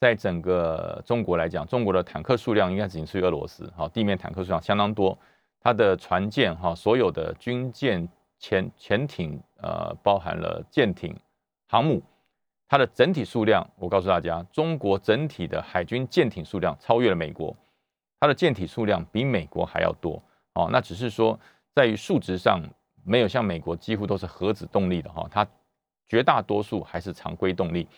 [0.00, 3.70] 在整个中国来讲，中国的坦克数量应该仅次于俄罗斯。
[3.76, 5.18] 好，地面坦克数量相当多，
[5.60, 8.08] 它的船舰哈，所有的军舰、
[8.38, 11.16] 潜潜艇，呃，包含了舰艇、
[11.66, 12.00] 航母，
[12.68, 17.56] 它的整体数量，我告诉大家，中国整体的海军舰艇数量超越了美国，
[18.20, 20.22] 它的舰艇数量比美国还要多。
[20.54, 21.38] 哦，那只是说
[21.74, 22.62] 在于数值上
[23.04, 25.44] 没有像美国几乎都是核子动力的哈，它
[26.06, 27.88] 绝大多数还是常规动力。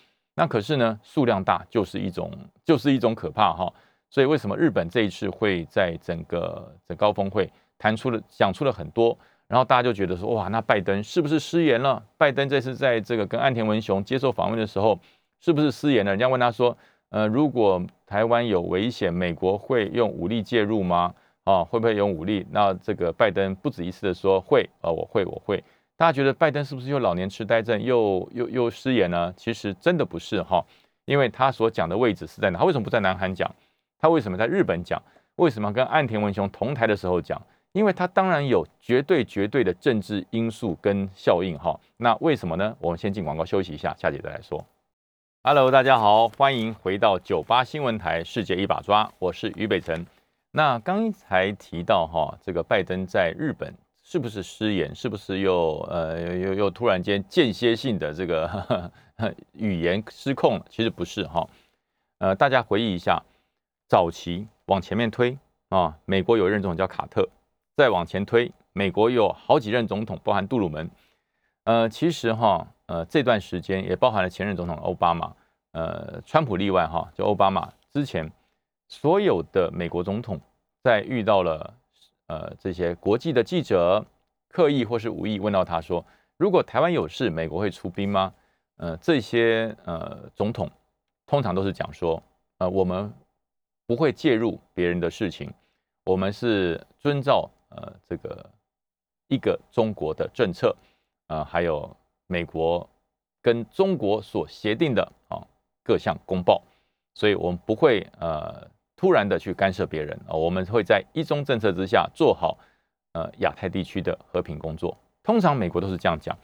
[0.40, 2.32] 那可是呢，数量大就是一种，
[2.64, 3.70] 就是一种可怕哈。
[4.08, 9.14] 所以为什么日本这一次会在整个的高峰会谈出了讲出了很多，
[9.46, 12.02] 然后大家就觉得说，哇，那拜登是不是失言了？
[12.16, 14.98] 拜登这次在这个跟岸田文雄接受访问的时候，
[15.40, 16.10] 是不是失言了？
[16.10, 16.74] 人家问他说，
[17.10, 21.14] 呃，如果台湾有危险，美国会用武力介入吗？
[21.44, 22.46] 啊，会不会用武力？
[22.50, 25.62] 那这个拜登不止一次的说会，啊，我会，我会。
[26.00, 29.34] 大家觉得拜登是不是又老年痴呆症，又又又失言呢？
[29.36, 30.64] 其实真的不是哈，
[31.04, 32.58] 因为他所讲的位置是在哪？
[32.58, 33.54] 他为什么不在南韩讲？
[33.98, 34.98] 他为什么在日本讲？
[35.36, 37.38] 为什么跟岸田文雄同台的时候讲？
[37.72, 41.78] 因为他当然有绝对绝对的政治因素跟效应哈。
[41.98, 42.74] 那为什么呢？
[42.80, 44.64] 我们先进广告休息一下，下节再来说。
[45.42, 50.06] Hello，大家好，欢迎回到九八新闻台世界一把抓，我是于北辰。
[50.50, 53.74] 那刚才提到哈，这个拜登在日本。
[54.10, 54.92] 是不是失言？
[54.92, 58.90] 是不是又呃又又突然间间歇性的这个
[59.54, 60.60] 语言失控？
[60.68, 61.48] 其实不是哈，
[62.18, 63.22] 呃，大家回忆一下，
[63.86, 67.28] 早期往前面推啊，美国有任总统叫卡特，
[67.76, 70.90] 再往前推，美国有好几任总统，包含杜鲁门，
[71.62, 75.32] 呃，其实哈，呃，这段时间也包含了前任总统奥巴马，
[75.70, 78.28] 呃，川普例外哈，就奥巴马之前
[78.88, 80.40] 所有的美国总统
[80.82, 81.74] 在遇到了。
[82.30, 84.06] 呃，这些国际的记者
[84.48, 86.06] 刻意或是无意问到他说
[86.38, 88.32] ：“如果台湾有事，美国会出兵吗？”
[88.78, 90.70] 呃，这些呃总统
[91.26, 92.22] 通常都是讲说
[92.58, 93.12] ：“呃，我们
[93.84, 95.52] 不会介入别人的事情，
[96.04, 98.50] 我们是遵照呃这个
[99.26, 100.72] 一个中国的政策，
[101.26, 101.96] 呃，还有
[102.28, 102.88] 美国
[103.42, 105.42] 跟中国所协定的啊
[105.82, 106.62] 各项公报，
[107.12, 112.58] 所以我们不会呃。”突然的去干涉别人啊，我们会在一中政策之下做好
[113.14, 114.94] 呃亚太地区的和平工作。
[115.22, 116.36] 通常美国都是这样讲，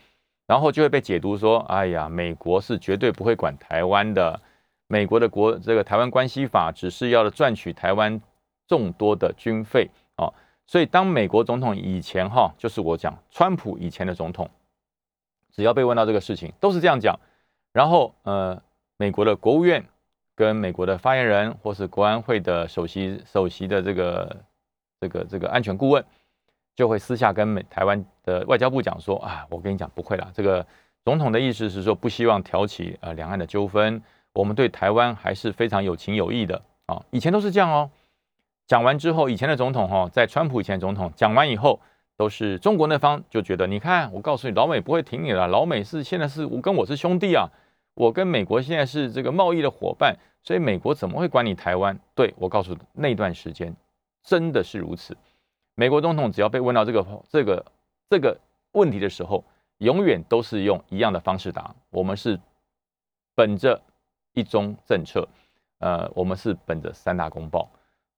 [0.46, 4.40] 然后就会被解读说，哎呀，美国是绝对不会管台湾的。
[4.86, 8.18] 美国的国这个台湾关系法只是要赚取台湾
[8.66, 10.32] 众多的军费啊。
[10.66, 14.48] 所以当美国总统以前哈，就是我讲川普以前的总统，
[15.52, 17.20] 只要被问到这个事情，都是这样讲。
[17.74, 18.62] 然后呃，
[18.96, 19.84] 美国的国务院。
[20.36, 24.36] 跟美国的发言人或是国安会的首席首席的这个
[25.00, 26.04] 这个这个安全顾问，
[26.76, 30.64] 就会私下跟美台湾的外交部讲说啊，我跟你讲不会啦，这个
[31.04, 34.02] 总统的意思是说不希望挑起呃两岸的纠纷，
[34.34, 37.90] 我们对台湾还是非常有情有义的啊，以前都是这样哦。
[38.66, 41.80] 讲完之后，以前的总统哈，在川普以前总统讲完以后，
[42.16, 47.48] 都是中国那方就觉得，你看，我告诉你，老美不会挺你了，老美是现在是我跟我是兄弟啊，
[47.96, 51.98] 我跟美国现在是这个贸易的伙伴，所以美国怎么会管你台湾？
[52.14, 53.74] 对我告诉你，那段时间
[54.22, 55.16] 真的是如此。
[55.74, 57.66] 美国总统只要被问到这个这个
[58.10, 58.38] 这个
[58.72, 59.42] 问题的时候，
[59.78, 62.38] 永远都是用一样的方式答：我们是
[63.34, 63.80] 本着
[64.34, 65.26] 一中政策，
[65.78, 67.66] 呃，我们是本着三大公报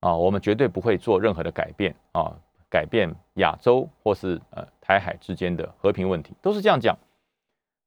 [0.01, 2.37] 啊，我们绝对不会做任何的改变啊，
[2.69, 6.99] 改变亚洲或是呃台海之间的和平问题，都是这样讲。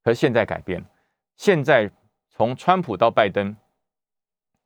[0.04, 0.84] 可现在改变，
[1.42, 1.90] 现在
[2.30, 3.56] 从川普到拜登，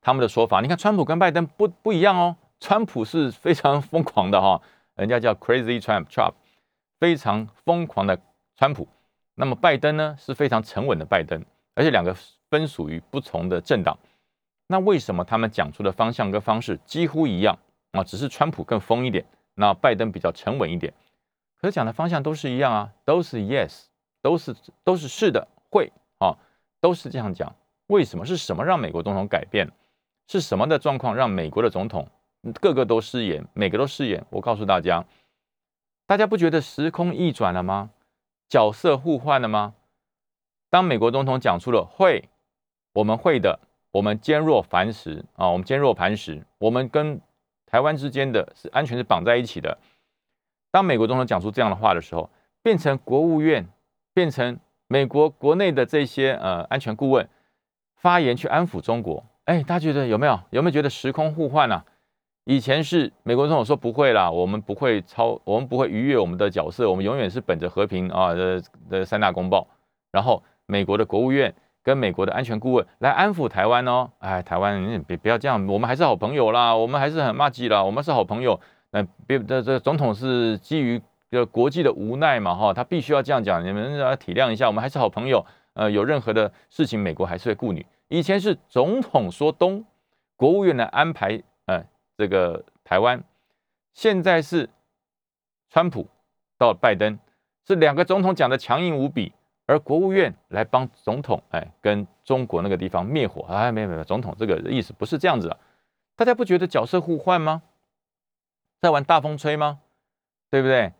[0.02, 4.60] 他们的说法，你看川普跟拜登不不一样哦，川普是非常疯狂的哈。
[4.94, 6.34] 人家叫 Crazy Trump，Trump
[7.00, 8.20] 非常疯狂的
[8.58, 8.86] 川普。
[9.36, 11.42] 那么拜登呢是非常沉稳的拜登，
[11.74, 12.14] 而且两个
[12.50, 13.98] 分属于不同的政党。
[14.66, 17.58] 那为什么他们讲出的方向跟方式几乎一样
[17.92, 18.04] 啊？
[18.04, 20.92] 只是川普更疯一点，那拜登比较沉稳一点。
[21.58, 23.84] 可讲的方向都是一样啊，都是 Yes，
[24.20, 26.36] 都是都是是的，会啊，
[26.80, 27.54] 都是这样讲。
[27.88, 28.24] 为什么？
[28.26, 29.70] 是什么让美国总统改变？
[30.28, 32.08] 是什么的状况让美国的总统？
[32.60, 34.24] 个个都失言，每个都失言。
[34.30, 35.04] 我告诉大家，
[36.06, 37.90] 大家不觉得时空逆转了吗？
[38.48, 39.74] 角色互换了吗？
[40.70, 42.28] 当美国总统讲出了“会，
[42.92, 43.60] 我们会的，
[43.92, 47.20] 我们坚若磐石啊，我们坚若磐石，我们跟
[47.66, 49.78] 台湾之间的是安全是绑在一起的。”
[50.72, 52.28] 当美国总统讲出这样的话的时候，
[52.62, 53.68] 变成国务院，
[54.12, 57.28] 变成美国国内的这些呃安全顾问
[57.96, 59.24] 发言去安抚中国。
[59.44, 60.38] 哎，大家觉得有没有？
[60.50, 61.84] 有没有觉得时空互换啊？
[62.44, 69.66] 以前是美国总统说不会啦，我们不会超，我们不会逾越我们的角色，我们永远是本着和平啊的的三大公报，
[70.12, 87.84] 然后美国的国务院跟美国的安全顾问来安抚台湾哦，哎，台湾你别不要这样，我们还是好朋友啦，我们还是很骂街啦，我们是好朋友，那别这这总统是基于这国际的无奈嘛哈，他必须要这样讲，你们要体谅一下，我们还是好朋友，呃，有任何的事情美国还是会顾你。
[88.08, 89.84] 以前是总统说东，
[90.36, 91.84] 国务院来安排，呃。
[92.18, 93.22] 这个台湾
[93.92, 94.70] 现在是
[95.68, 96.08] 川普
[96.56, 97.18] 到拜登，
[97.68, 99.34] 是两个总统讲的强硬无比，
[99.66, 105.58] 而国务院来帮总统，哎，跟中国那个地方灭火，哎，没有没有，总统这个意思不是这样子啊，
[106.16, 107.60] 大家不觉得角色互换吗？
[108.80, 109.80] 在玩大风吹吗？
[110.48, 110.94] 对不对？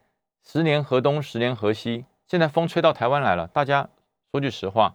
[0.49, 3.89] 十年河东，十年河西，现在风吹到台湾来了，大家
[4.31, 4.95] 说句实话，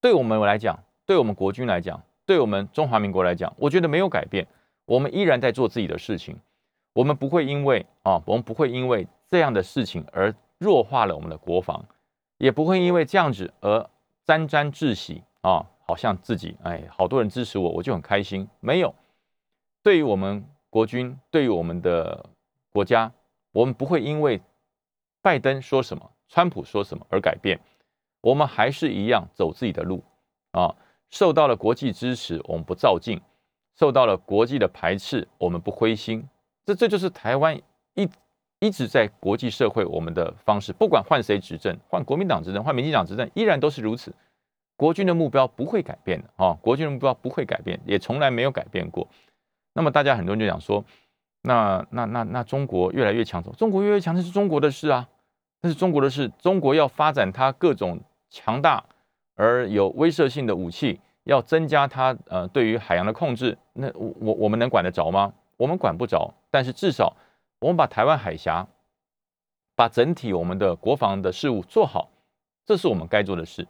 [0.00, 4.48] 对我们来讲，对我们国军来讲，对我们中华民国来讲，我觉得没有改变。
[4.86, 6.34] 我们依然在做自己的事情，
[6.94, 11.84] 我们不会因为啊，我们不会因为这样的事情而弱化了我们的国防，
[12.38, 13.90] 也不会因为这样子而
[14.24, 18.48] 沾沾自喜啊，好像自己哎，好多人支持我，我就很开心。
[18.60, 18.94] 没有，
[19.82, 22.24] 对于我们国军，对于我们的
[22.70, 23.12] 国家，
[23.58, 24.40] 我们不会因为
[25.20, 27.58] 拜登说什么、川普说什么而改变，
[28.20, 30.00] 我们还是一样走自己的路
[30.52, 30.72] 啊。
[31.10, 33.20] 受到了国际支持，我们不照进。
[33.76, 36.24] 受到了国际的排斥，我们不灰心，
[36.66, 37.60] 这这就是台湾
[37.94, 38.08] 一
[38.60, 40.72] 一直在国际社会我们的方式。
[40.72, 44.14] 不管换谁执政，换国民党执政，换民进党执政，依然都是如此。
[44.76, 49.08] 国军的目标不会改变的啊，国军的目标不会改变，也从来没有改变过。
[49.72, 50.84] 那么大家很多人就讲说，
[51.42, 55.08] 那那那那中国越来越强，中国越来越强，那是中国的事啊，
[55.62, 56.30] 那是中国的事。
[56.38, 58.84] 中国要发展它各种强大
[59.34, 61.00] 而有威慑性的武器。
[61.24, 65.30] 要增加它呃对于海洋的控制，那我我我们能管得着吗？
[65.58, 67.14] 我们管不着，但是至少
[67.60, 68.66] 我们把台湾海峡，
[69.76, 72.08] 把整体我们的国防的事务做好，
[72.64, 73.68] 这是我们该做的事。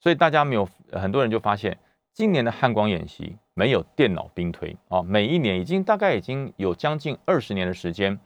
[0.00, 1.78] 所以大家没有很多人就发现，
[2.12, 8.16] 今年的汉光演习没有电脑兵推啊，每一年已经大概已经有将近二十年的时间，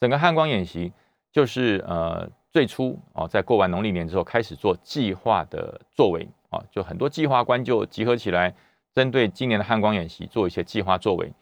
[0.00, 0.92] 整个汉光演习
[1.30, 6.28] 就是呃最初啊在过完农历年之后开始做计划的作为。
[6.48, 8.54] 啊，就很多计划官就集合起来，
[8.94, 11.32] 针对今年的汉光演习做一些计划作为。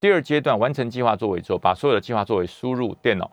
[0.00, 3.30] 第二阶段完成计划作为之后，把所有的计划作为输入电脑，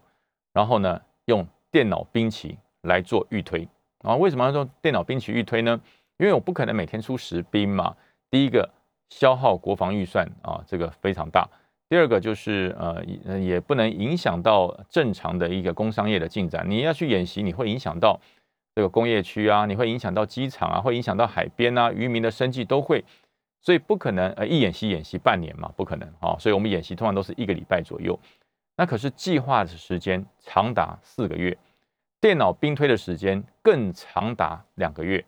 [0.51, 3.67] 然后呢，用电脑兵棋来做预推。
[3.99, 5.79] 啊，为什么要说电脑兵棋预推呢？
[6.17, 7.95] 因为我不可能每天出十兵嘛。
[8.29, 8.69] 第一个
[9.09, 11.47] 消耗国防预算啊，这个非常大。
[11.89, 13.03] 第二个就是呃，
[13.39, 16.69] 也不能影响到正常的一个工商业的进展。
[16.69, 18.19] 你要去演习，你会影响到。
[18.77, 23.01] 这个工业区啊，你会影响到机场啊，会影响到海边啊，渔民的生计都会，
[23.61, 28.19] 所以不可能呃一演习演习半年嘛，不可能啊，所以我们演习通常都是一个礼拜左右，
[28.75, 31.57] 那可是计划的时间长达四个月，
[32.19, 35.23] 电脑兵推的时间更长达两个月，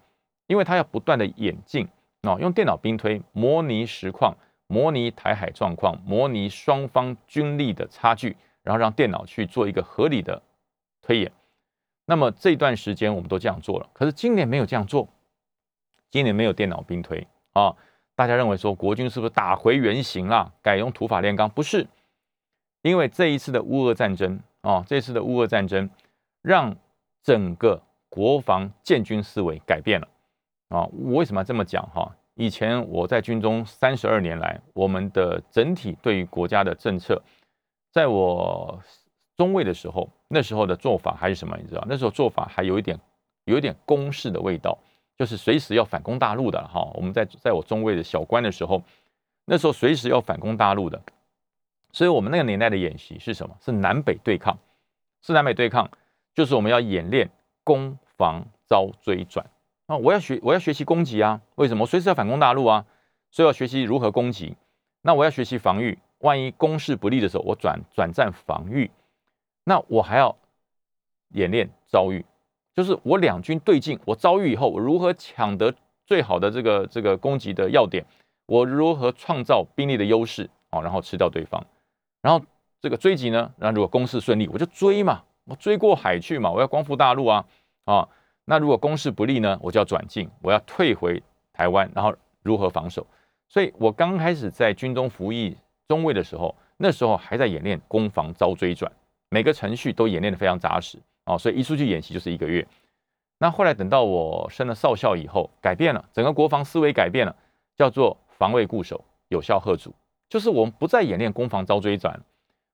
[0.47, 1.87] 因为它要不断的演进
[2.23, 4.35] 啊，用电脑兵推模拟实况，
[4.67, 10.41] 模拟台海状况，模拟双方军力的差距，然后让电脑去做一个合理的
[11.01, 11.31] 推演。
[12.05, 15.07] 那么这段时间我们都这样做了，可是今年没有这样做，
[16.09, 17.75] 今年没有电脑兵推啊。
[18.15, 21.49] 大家认为说国军是不是打回原形了，改用土法炼钢？
[21.49, 21.87] 不是，
[22.81, 25.89] 因为这一次的乌俄战争啊，这次的乌俄战争
[26.41, 26.75] 让
[27.21, 30.07] 整个国防建军思维改变了
[30.69, 30.85] 啊。
[30.91, 32.15] 我为什么要这么讲哈？
[32.35, 37.21] 以前我在军中三十二年来，我们的整体对于国家的政策，
[37.91, 38.81] 在我
[39.35, 41.57] 中尉的时候，那时候的做法还是什么？
[41.57, 42.99] 你知道，那时候做法还有一点
[43.45, 44.77] 有一点公式的味道。
[45.17, 48.83] 就是随时要反攻大陆的哈，我们在在我中尉的小官的时候，
[49.45, 51.01] 那时候随时要反攻大陆的，
[51.91, 53.57] 所以我们那个年代的演习是什么？
[53.59, 54.55] 是南北对抗，
[55.23, 55.89] 是南北对抗，
[56.35, 57.27] 就是我们要演练
[57.63, 59.43] 攻防遭追转
[59.87, 59.97] 啊！
[59.97, 61.41] 我要学我要学习攻击啊！
[61.55, 61.85] 为什么？
[61.85, 62.85] 随时要反攻大陆啊！
[63.31, 64.55] 所以要学习如何攻击。
[65.01, 68.91] 那我要学习防御，万一攻势不利的时候，我转转战防御。
[69.63, 70.35] 那我还要
[71.29, 72.25] 演练遭遇。
[72.75, 75.73] 就是我两军对进，我遭遇以后，我如何抢得
[76.05, 78.05] 最好的这个这个攻击的要点？
[78.45, 80.81] 我如何创造兵力的优势啊？
[80.81, 81.65] 然后吃掉对方，
[82.21, 82.45] 然后
[82.81, 83.51] 这个追击呢？
[83.57, 87.45] 然后如果攻势顺利，我就追嘛，我追过海去嘛，我要光复大陆啊
[87.85, 88.07] 啊！
[88.49, 89.59] 那如果攻势不利呢？
[89.61, 93.05] 我就要转进，我要退回台湾，然后如何防守？
[93.49, 95.57] 所以我刚开始在军中服役
[95.89, 98.89] 中尉的时候，那时候还在演练攻防遭追转，
[99.29, 100.97] 每个程序都演练的非常扎实。
[101.25, 102.65] 哦，所以一出去演习就是一个月。
[103.37, 107.35] 那后来等到我升了少校以后，改变了整个国防思维，改变了，
[107.75, 109.93] 叫做防卫固守，有效贺阻，
[110.29, 112.17] 就是我们不再演练攻防遭追转，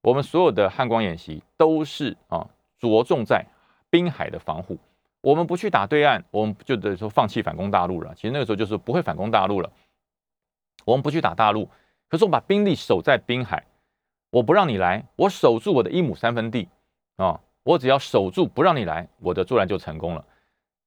[0.04, 3.44] 我们所有的汉光演习都是啊着重在
[3.90, 4.78] 滨海的防护。
[5.24, 8.14] 我们不去打对岸，我们就等于说放弃反攻大陆了。
[8.14, 9.72] 其实那个时候就是不会反攻大陆了。
[10.84, 11.70] 我们不去打大陆，
[12.10, 13.66] 可是我把兵力守在滨海，
[14.32, 16.68] 我不让你来，我守住我的一亩三分地
[17.16, 17.40] 啊。
[17.64, 20.26] 我只要守住不让你来，我的作战就成功了。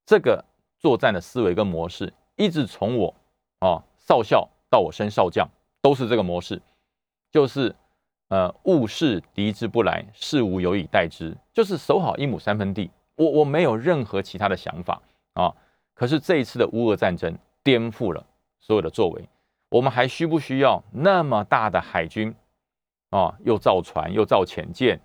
[0.04, 0.44] 这个
[0.78, 3.14] 作战的思维跟模式，一直从我
[3.60, 5.48] 啊少校到我升少将，
[5.80, 6.60] 都是这个模式，
[7.32, 7.74] 就是
[8.28, 12.90] 呃勿视敌之不来，事无有以待之，就是守好一亩三分地。
[13.16, 15.02] 我我没有任何其他的想法
[15.34, 15.52] 啊。
[15.94, 18.24] 可是这一次的乌俄战争颠覆了
[18.60, 19.28] 所有的作为，
[19.70, 22.34] 我们还需不需要那么大的海军
[23.10, 23.34] 啊？
[23.44, 25.00] 又造船又造潜舰。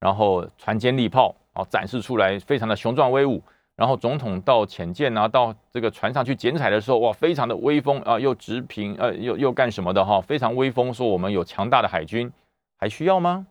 [0.00, 3.40] 然后船坚利炮啊，展示出来非常的雄壮威武。
[3.76, 10.92] 然后总统到潜舰啊，到这个船上去剪彩的时候，哇，非常的威风啊，又直平呃，又又干什么的哈，非常威风。
[10.92, 12.30] 说我们有强大的海军，
[12.78, 13.46] 还需要吗？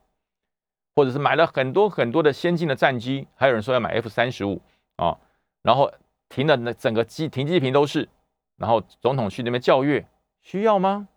[0.96, 4.62] 或者是买了很多很多的先进的战机，还有人说要买 F 三十五
[4.96, 5.18] 啊，
[5.62, 5.92] 然后
[6.30, 8.08] 停的那整个机停机坪都是，
[8.58, 10.08] 然后总统去那边教阅，
[10.42, 11.08] 需要吗？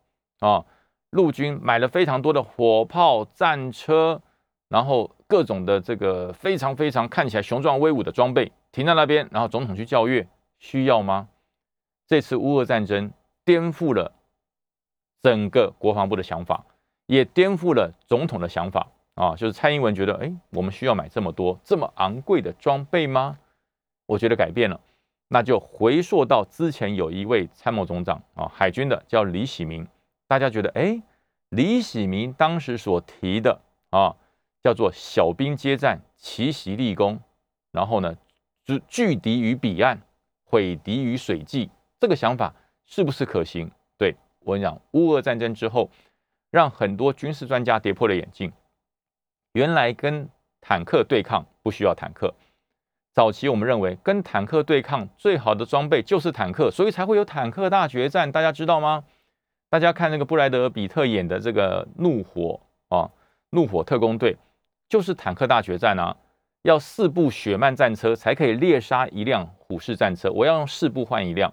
[0.41, 0.65] 啊，
[1.11, 4.21] 陆军买了非常多的火炮战车，
[4.69, 5.11] 然后。
[5.27, 11.29] 各种的这个非常非常看起来雄壮威武的装备停在那边，然后总统去校阅，需要吗？
[12.07, 13.11] 这次乌俄战争
[13.45, 14.13] 颠覆了
[15.23, 16.65] 整个国防部的想法，
[17.07, 19.35] 也颠覆了总统的想法啊！
[19.37, 23.39] 就是蔡英文觉得，哎，我们需要买这么多这么昂贵的装备吗？
[24.07, 24.81] 我觉得改变了，
[25.29, 29.87] 那就回溯到之前有一位参谋总长啊，海军的叫李喜明，
[30.27, 31.03] 大家觉得，哎，
[31.51, 34.17] 李喜明当时所提的啊。
[34.65, 37.21] 叫做小兵接战，奇袭立功，
[37.71, 38.17] 然后呢，
[38.65, 40.01] 就拒敌于彼岸，
[40.43, 41.69] 毁敌于水际。
[42.01, 42.55] 这个想法
[42.87, 43.71] 是不是可行？
[43.99, 45.91] 对我跟你讲，乌俄战争之后，
[46.51, 48.51] 让很多军事专家跌破了眼镜。
[49.55, 50.29] 原来跟
[50.61, 52.33] 坦克对抗不需要坦克，
[53.13, 58.31] 早期我们认为跟坦克对抗最好的装备就是坦克，所以才会有坦克大决战。
[58.31, 59.03] 大家知道吗？
[59.71, 63.11] 大家看那个布莱德比特演的这个怒火啊，
[63.51, 64.37] 怒火特工队。
[64.87, 66.15] 就是坦克大决战啊！
[66.63, 71.53] 要四部雪曼战车才可以猎杀一辆虎式战车，我要用四部换一辆，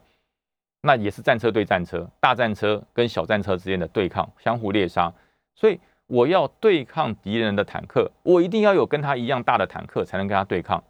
[0.82, 5.12] 那也是战车对战车，大战车跟小战车之间的对抗，相互猎杀。
[5.56, 5.80] 所以
[6.12, 10.84] 我要对抗敌人的坦克，我一定要有跟他一样大的坦克才能跟他对抗。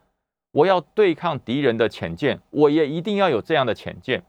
[0.51, 4.23] 我要对抗敌人的潜舰，我也一定要有这样的潜舰。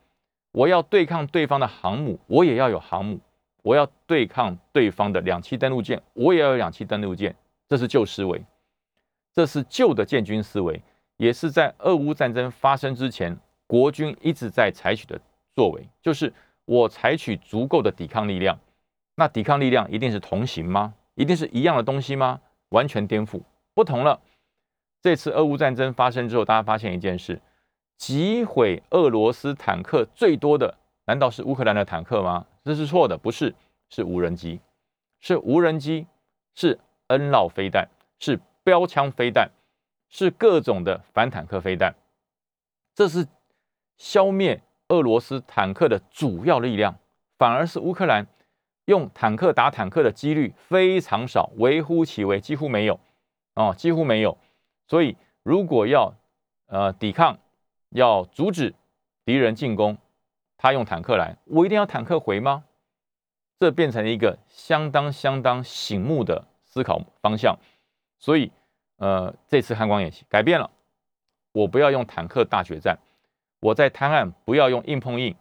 [0.53, 3.19] 我要对抗对方的航母，我也要有航母。
[3.63, 7.35] 我要对抗对方的两栖登陆舰，我也要有两栖登陆舰。
[7.71, 8.45] 这是旧思维，
[9.33, 10.83] 这是旧的建军思维，
[11.17, 13.35] 也是在俄乌战争发生之前，
[13.67, 15.19] 国军一直在采取的
[15.55, 16.31] 作为，就是
[16.67, 18.59] 我采取足够的抵抗力量。
[19.15, 20.95] 那抵抗力量一定是同行吗？
[21.15, 22.41] 一定是一样的东西吗？
[22.71, 23.41] 完全颠覆，
[23.75, 24.21] 不同了。
[25.01, 27.41] 这次俄乌战争发生之后，大家发现一件事：
[27.97, 32.47] 击毁俄罗斯坦克最多的，难道是乌克兰的坦克吗？
[32.65, 33.55] 这是错的，不是，
[33.89, 34.61] 是无人机，
[35.21, 36.07] 是无人机，
[36.55, 36.79] 是。
[37.09, 37.91] N 老飞弹
[38.21, 39.51] 是标枪飞弹，
[40.09, 41.95] 是各种的反坦克飞弹，
[42.95, 43.27] 这是
[43.99, 46.97] 消灭俄罗斯坦克的主要力量，
[47.37, 48.27] 反而是乌克兰
[48.87, 52.99] 用坦克打坦克的几率非常少，微乎其微，几乎没有
[53.55, 54.37] 哦，几乎没有。
[54.87, 56.15] 所以如果要
[56.67, 57.39] 呃抵抗，
[57.91, 58.75] 要阻止
[59.25, 59.99] 敌人进攻，
[60.57, 62.65] 他用坦克来，我一定要坦克回吗？
[63.59, 67.59] 这变成了一个相当相当醒目的思考方向，
[68.19, 68.53] 所以。
[68.99, 70.71] 呃，这次汉光演习改变了，
[71.51, 73.01] 我不要用坦克大决战，
[73.59, 75.35] 我在滩岸不要用硬碰硬，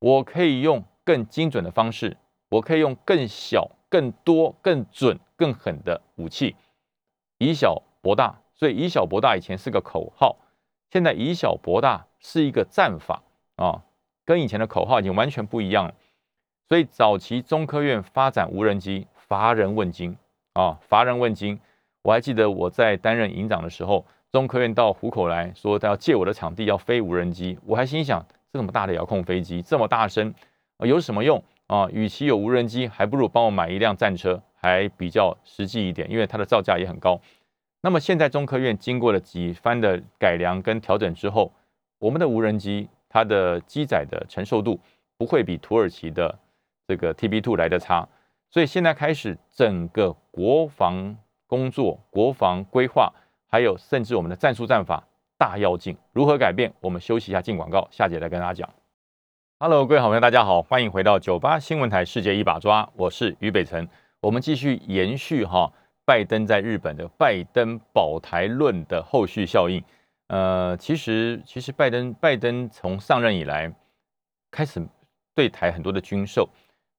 [0.00, 2.16] 我可以用更精准的方式，
[2.48, 6.56] 我可以用更小、更多、更准、更狠的武器，
[7.38, 8.40] 以小博大。
[8.54, 10.36] 所以以小博大以前是个口号，
[10.90, 13.22] 现在以小博大是一个战法
[13.56, 13.82] 啊，
[14.24, 15.94] 跟以前的口号已经完全不一样了。
[16.66, 20.16] 所以早期中科院发展无人机，乏人问津
[20.54, 21.60] 啊，乏人问津。
[22.00, 27.58] 我还记得我在担任营长的时候，中科院到虎口来说，他要借我的场地要飞无人机。
[27.66, 30.34] 我还心想，这么大的遥控飞机，这么大声，
[30.78, 31.88] 有什么用啊？
[31.90, 37.20] 与其有无人机，还不如帮我买一辆战车，还比较实际一点，因为它的造价也很高。
[37.82, 41.52] 那么现在中科院经过了几番的改良跟调整之后，
[41.98, 44.80] 我们的无人机它的机载的承受度
[45.16, 46.38] 不会比土耳其的
[46.86, 48.08] 这个 TB Two 来的差，
[48.50, 51.16] 所以现在开始整个国防。
[51.48, 53.08] 工作、国防规划，
[53.46, 55.00] 还有甚至我们的战术战法
[55.38, 56.72] 大要进，如何改变？
[56.80, 58.68] 我们休息一下，进广告，下节来跟大家讲。
[59.58, 63.88] Hello，各位好朋友，大家好，欢迎回到九八新闻台《世界一把抓》，我是于北辰。
[64.20, 65.72] 我们继续延续哈
[66.04, 69.82] 拜登在日本的拜登保台论的后续效应。
[70.26, 73.72] 呃，其实其实拜登拜登从上任以来
[74.50, 74.86] 开始
[75.34, 76.46] 对台很多的军售，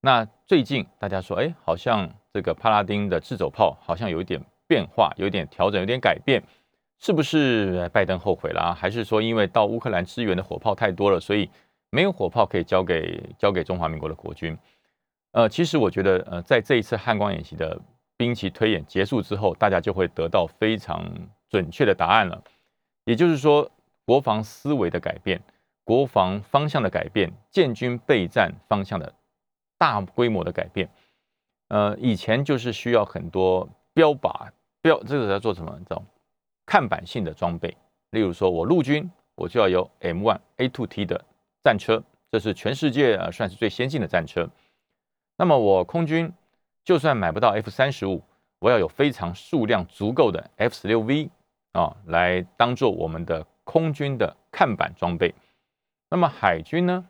[0.01, 2.10] 那最近大家说，哎，好像。
[2.34, 6.43] 这个帕拉丁的自走炮好像有一点变化，有点调整，有点改变，
[6.99, 8.76] 是不是拜登后悔了？
[8.76, 11.49] 还是说因为到乌克兰支援的火炮太多了，所以
[11.89, 14.57] 没有火炮可以交给交给中华民国的国军？
[15.31, 17.79] 呃，其实我觉得，呃，在这一次汉光演习的
[18.15, 21.05] 兵棋推演结束之后，大家就会得到非常
[21.49, 22.43] 准确的答案了。
[23.05, 23.69] 也就是说，
[24.05, 25.41] 国防思维的改变，
[25.83, 29.13] 国防方向的改变，建军备战方向的
[29.77, 30.89] 大规模的改变。
[31.69, 34.49] 呃，以前就是需要很多标靶
[34.81, 35.73] 标，这个在做什么？
[35.77, 36.01] 你知道，
[36.65, 37.75] 看板性的装备。
[38.11, 41.23] 例如说，我陆军我就要有 M1A2T 的
[41.68, 42.01] 战车，
[42.32, 44.49] 这是全世界啊算是最先进的战车。
[45.36, 46.32] 那么我空军
[46.86, 48.24] 就算买不到 F 三十五，
[48.59, 51.30] 我要有非常数量足够的 F 十六 V
[51.74, 55.36] 啊，来当做我们的空军的看板装备。
[56.09, 57.05] 那么海军呢？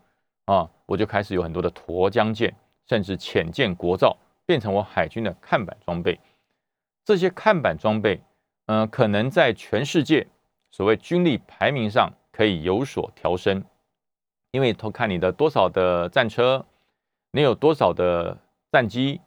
[0.46, 2.56] 啊，我就开始有很多的沱江舰，
[2.88, 4.18] 甚至浅舰国造。
[4.48, 6.18] 变成我海军的看板装备，
[7.04, 8.22] 这些看板装备，
[8.68, 10.26] 呃，可能在全世界
[10.72, 13.62] 所谓军力排名上可以有所调升，
[14.52, 16.66] 因为偷看你的多少的战车，
[17.32, 18.38] 你有多少的
[18.72, 19.22] 战机，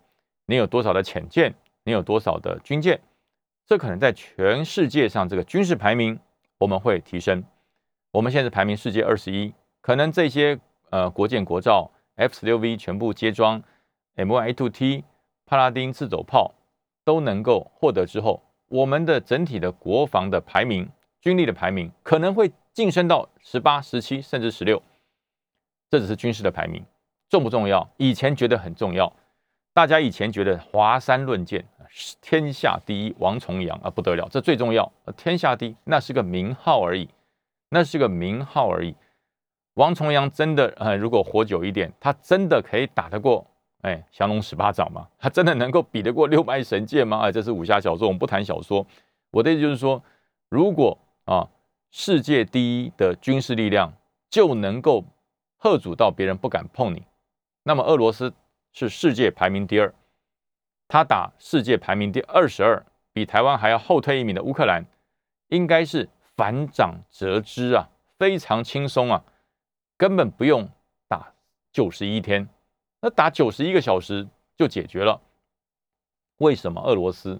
[0.46, 1.54] 你有多少的潜舰，
[1.84, 3.00] 你有多少的军舰，
[3.66, 6.18] 这可能在全世界上这个军事排名
[6.58, 7.44] 我们会提升。
[8.12, 10.58] 我们现在排名世界二十一，可能这些
[10.90, 13.62] 呃国舰国造 F 十六 V 全部接装
[14.16, 15.04] M1A2T。
[15.46, 16.54] 帕拉丁自走炮
[17.04, 20.88] 都能够获得之后，我们的整体的国防的排名、
[21.20, 24.80] 军力的排名可能会晋升到十八、十七，甚至十六。
[25.90, 26.82] 这只是军事的排名，
[27.28, 27.86] 重不重要？
[27.96, 29.12] 以前觉得很重要，
[29.74, 31.64] 大家以前觉得华山论剑，
[32.20, 34.90] 天下第一王重阳啊，不得了，这最重要。
[35.16, 37.08] 天下第一那是个名号而已，
[37.70, 38.94] 那是个名号而已。
[39.74, 43.44] 王重阳真的呃，如果活久一点，他真的可以打得过。
[43.82, 47.20] 哎，降龙十八掌吗，他真的能够比得过六脉神剑吗？
[47.20, 48.86] 哎，这是武侠小说，我们不谈小说。
[49.30, 50.02] 我的意思就是说，
[50.50, 51.48] 如果啊，
[51.90, 53.90] 世界第一的军事力量
[54.28, 55.02] 就能够
[55.60, 57.04] 吓阻到别人不敢碰你，
[57.64, 58.32] 那么俄罗斯
[58.72, 59.94] 是世界排名第二，
[60.88, 62.82] 他打世界排名第二十二，
[63.12, 64.86] 比台湾还要后退一名的乌克兰，
[65.48, 69.22] 应该是反掌折枝啊，非常轻松啊，
[69.98, 70.66] 根本不用
[71.06, 71.34] 打
[71.70, 72.48] 九十一天。
[73.02, 75.20] 那打九十一个小时就解决了？
[76.38, 77.38] 为什么俄罗斯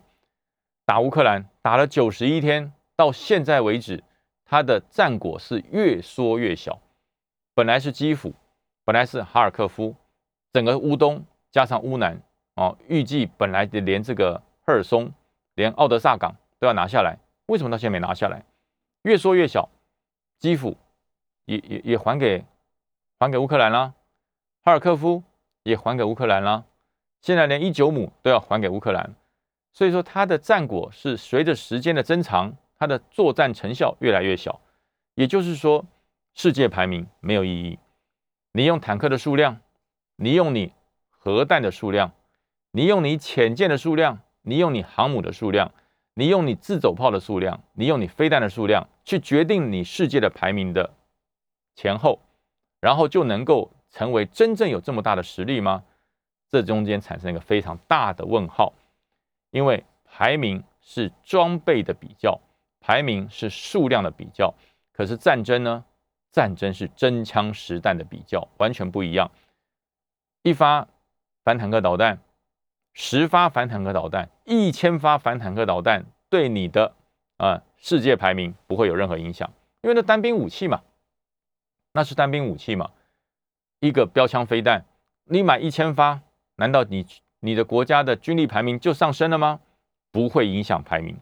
[0.84, 4.04] 打乌克兰打了九十一天，到现在为止，
[4.44, 6.78] 他的战果是越缩越小？
[7.55, 8.34] 本来是基辅，
[8.84, 9.94] 本来是哈尔科夫，
[10.53, 12.20] 整个乌东加上乌南
[12.55, 15.12] 哦，预计本来连这个赫尔松、
[15.55, 18.44] 连奥德萨港都要拿下来，为什么到现在没拿下来？
[19.03, 19.68] 越缩越小，
[20.38, 20.76] 基辅
[21.44, 22.44] 也也也还给
[23.18, 23.94] 还给乌克兰了，
[24.62, 25.22] 哈尔科夫。
[25.62, 26.64] 也还给乌克兰了，
[27.20, 29.14] 现在连一九亩都要还给乌克兰，
[29.74, 34.59] 所以说它的战果是随着时间的增长，它的作战成效越来越小。
[35.16, 35.84] 也就是说，
[36.35, 37.78] 世界排名没有意义。
[38.53, 39.61] 你用坦克的数量，
[40.16, 40.72] 你用你
[41.09, 42.12] 核弹的数量，
[42.72, 45.72] 你用你潜舰的数量，你用你航母的数量，
[46.14, 50.95] 你用你自走炮的数量，你用你飞弹的数量，去决定你世界的排名的
[51.76, 52.20] 前后，
[52.81, 55.85] 然后就能够成为真正有这么大的实力吗？
[56.49, 58.72] 这中间产生一个非常大的问号，
[59.51, 62.41] 因为排名是装备的比较，
[62.81, 64.53] 排名是数量的比较，
[64.93, 65.85] 可是战争呢？
[66.33, 69.31] 战争是真枪实弹的比较，完全不一样。
[70.43, 70.89] 一发
[71.45, 72.18] 反坦克导弹，
[72.93, 76.95] 十发反坦克导弹，一千发反坦克导弹，对你的
[77.37, 79.53] 啊世界排名不会有任何影响，
[79.83, 80.83] 因为那单兵武器嘛，
[81.93, 82.91] 那是单兵武器嘛。
[83.81, 84.85] 一个标枪飞弹，
[85.24, 86.20] 你买一千发。
[86.57, 87.07] 难道你
[87.41, 89.61] 你的国家的军力排名就上升了吗？
[90.12, 91.16] 不会影响排名。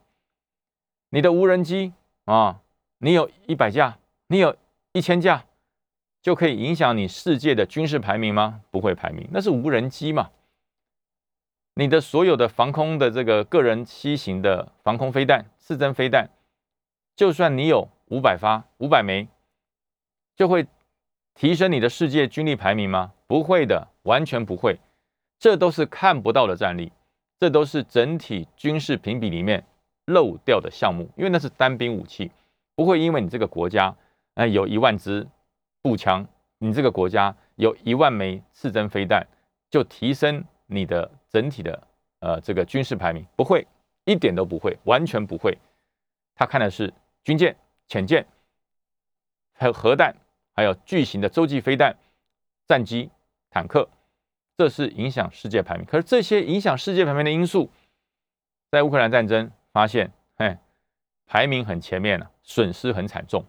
[1.10, 1.92] 你的无人机
[2.24, 2.60] 啊，
[2.98, 4.56] 你有一百架，你有
[4.92, 5.44] 一千架，
[6.22, 8.62] 就可以影响你世界的军事排名吗？
[8.70, 10.30] 不会排名，那是无人机嘛。
[11.74, 16.28] 你的所有的防空的这个个人机型的防空飞弹、刺针飞弹，
[17.14, 19.28] 就算你有五百发、五百枚，
[20.34, 20.66] 就会
[21.34, 23.12] 提升你的世界军力排名吗？
[23.28, 24.80] 不会的，完全不会。
[25.38, 26.90] 这都是看不到的战力，
[27.38, 29.64] 这都是整体军事评比里面
[30.06, 32.32] 漏掉的项目，因为那是单兵武器，
[32.74, 33.94] 不会因为你这个国家
[34.38, 35.26] 哎有一万支
[35.82, 36.24] 步枪，
[36.58, 39.26] 你这个国家有一万枚刺针飞弹，
[39.68, 41.88] 就提升你的整体的
[42.20, 43.66] 呃这个军事排名，不会，
[44.04, 45.58] 一点都不会，完全不会。
[46.36, 47.56] 他看的是军舰、
[47.88, 48.24] 潜舰，
[49.54, 50.14] 还有核弹，
[50.54, 51.96] 还有巨型的洲际飞弹、
[52.68, 53.10] 战机、
[53.50, 53.88] 坦克。
[54.56, 57.68] 这是影响世界排名，可是这些影响世界排名的因素，
[58.70, 60.56] 在乌克兰战争发现，嘿，
[61.26, 63.44] 排名很前面了，损失很惨重。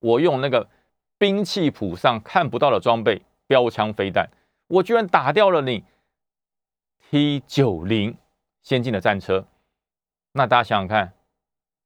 [0.00, 0.68] 我用那个
[1.16, 4.28] 兵器谱上看不到的装备，标枪飞弹，
[4.66, 5.84] 我居然打掉了你
[7.10, 8.16] T 九零
[8.62, 9.46] 先进的战车。
[10.32, 11.12] 那大家想想看，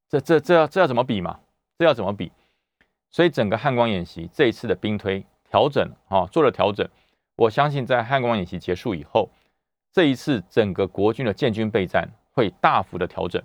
[0.09, 1.41] 这这这要这要怎么比嘛？
[1.79, 2.31] 这要怎么比？
[3.11, 6.89] 所以整个汉光演习这一次的兵推调整啊，做了调整。
[7.37, 9.29] 我相信，在汉光演习结束以后，
[9.93, 13.43] 这一次整个国军的建军备战会大幅的调整，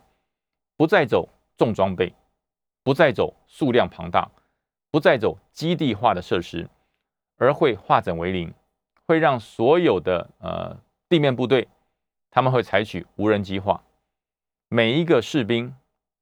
[0.76, 2.14] 不再走重装备，
[2.84, 4.30] 不再走数量庞大，
[4.92, 6.70] 不再走基地化的设施，
[7.38, 8.54] 而会化整为零，
[9.06, 10.78] 会让所有的呃
[11.08, 11.68] 地面部队，
[12.32, 13.84] 他们会采取无人机化，
[14.68, 15.76] 每一个士兵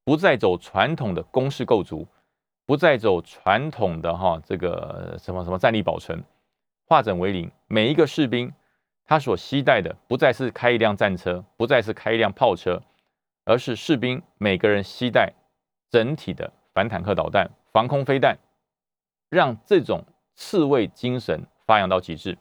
[0.04, 2.06] 不再走传统的攻势构筑，
[2.66, 6.22] 不再走传统的哈这个什么什么战力保存。
[6.86, 8.52] 化整为零，每一个士兵
[9.04, 12.82] 他所携带的不再是开一辆战车，不再是开一辆炮车，
[13.44, 15.32] 而是士兵每个人携带
[15.90, 18.38] 整体的反坦克导弹、防空飞弹，
[19.28, 20.04] 让这种
[20.34, 22.38] 刺猬精神发扬到极致。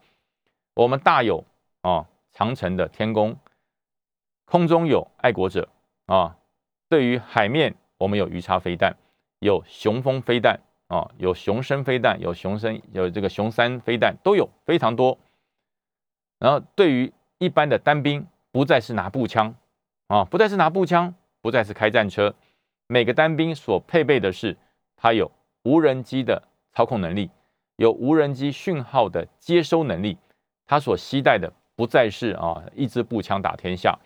[0.74, 1.44] 我们大有
[1.82, 3.38] 啊，长城的天宫，
[4.46, 5.70] 空中有爱国者
[6.06, 6.38] 啊，
[6.90, 8.96] 对于海面我们有鱼叉飞弹，
[9.40, 10.60] 有雄风飞弹。
[10.88, 15.20] 啊，有雄升飞弹，有雄升，有这个雄三飞弹，都有非常多。
[16.40, 19.54] 然后对于一般的单兵，不再是拿步枪，
[20.08, 22.34] 啊，不再是拿步枪，不再是开战车，
[22.88, 24.56] 每个单兵所配备的是，
[24.96, 25.30] 它有
[25.64, 26.47] 无人机的
[26.78, 27.32] 操控能力，
[27.78, 30.16] 有无人机讯号的接收能力，
[30.68, 33.98] 它所携带的不再是啊一支步枪打天下，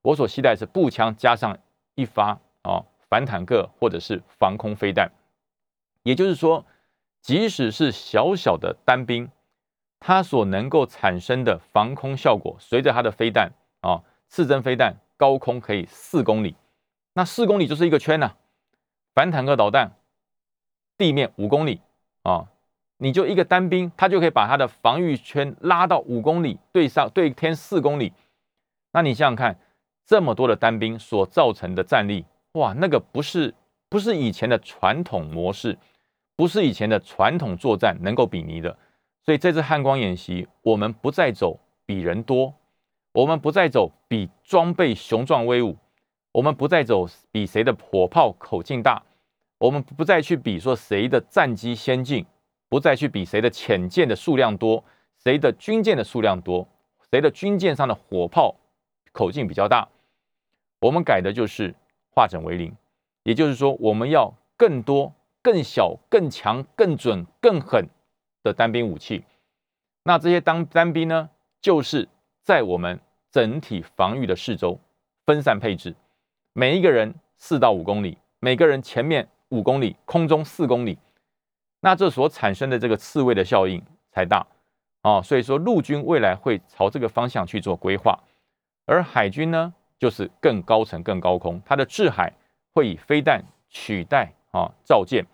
[0.00, 1.58] 我所携带是步枪加上
[1.96, 5.10] 一发啊反坦克或者是防空飞弹。
[6.04, 6.64] 也就是说，
[7.20, 9.28] 即使是小小的单兵，
[9.98, 13.50] 它所能够产生的防空效果，随着它的飞弹
[13.80, 16.54] 啊，刺针飞弹高空可以四公里，
[17.14, 18.36] 那四公里就是一个圈呐。
[19.14, 19.96] 反坦克导弹
[20.96, 21.80] 地面五公里
[22.22, 22.48] 啊，
[22.98, 28.12] 你就一个单兵，他就可以把他的防御圈拉到五公里，对上对天四公里。
[28.92, 29.58] 那你想想看，
[30.04, 33.54] 这么多的单兵所造成的战力，哇，那个不是
[33.88, 35.78] 不是以前的传统模式。
[36.36, 38.74] 不是以前的传统作战能够比拟的，
[39.22, 42.54] 所以这次汉光演习，我们不再走比人多，
[43.12, 45.76] 我们不再走比装备雄壮威武，
[46.32, 49.02] 我们不再走比谁的火炮口径大，
[49.60, 52.26] 我们不再去比说谁的战机先进，
[52.68, 54.82] 不再去比谁的潜舰的数量多，
[55.22, 56.66] 谁的军舰的数量多，
[57.12, 58.56] 谁的军舰上的火炮
[59.12, 59.86] 口径比较大，
[60.80, 61.74] 我们改的就是
[62.10, 62.74] 化整为零，
[63.22, 65.14] 也就是说，我们要更多。
[65.42, 67.88] 更小、更强、更准、更狠
[68.42, 69.24] 的单兵武器，
[70.02, 71.30] 那这些单单兵呢，
[71.62, 72.06] 就是
[72.42, 73.00] 在我们
[73.30, 74.78] 整体防御的四周
[75.24, 75.94] 分散配置，
[76.52, 80.98] 每一个人四到五公里，每个人前面五公里，空中四公里，
[81.80, 83.80] 那这所产生的这个刺猬的效应
[84.10, 84.44] 才大
[85.02, 85.22] 啊。
[85.22, 88.18] 所以说，陆军未来会朝这个方向去做规划，
[88.86, 92.32] 而海军呢，就是更高层、更高空，它的制海
[92.72, 95.24] 会以飞弹取代啊造舰，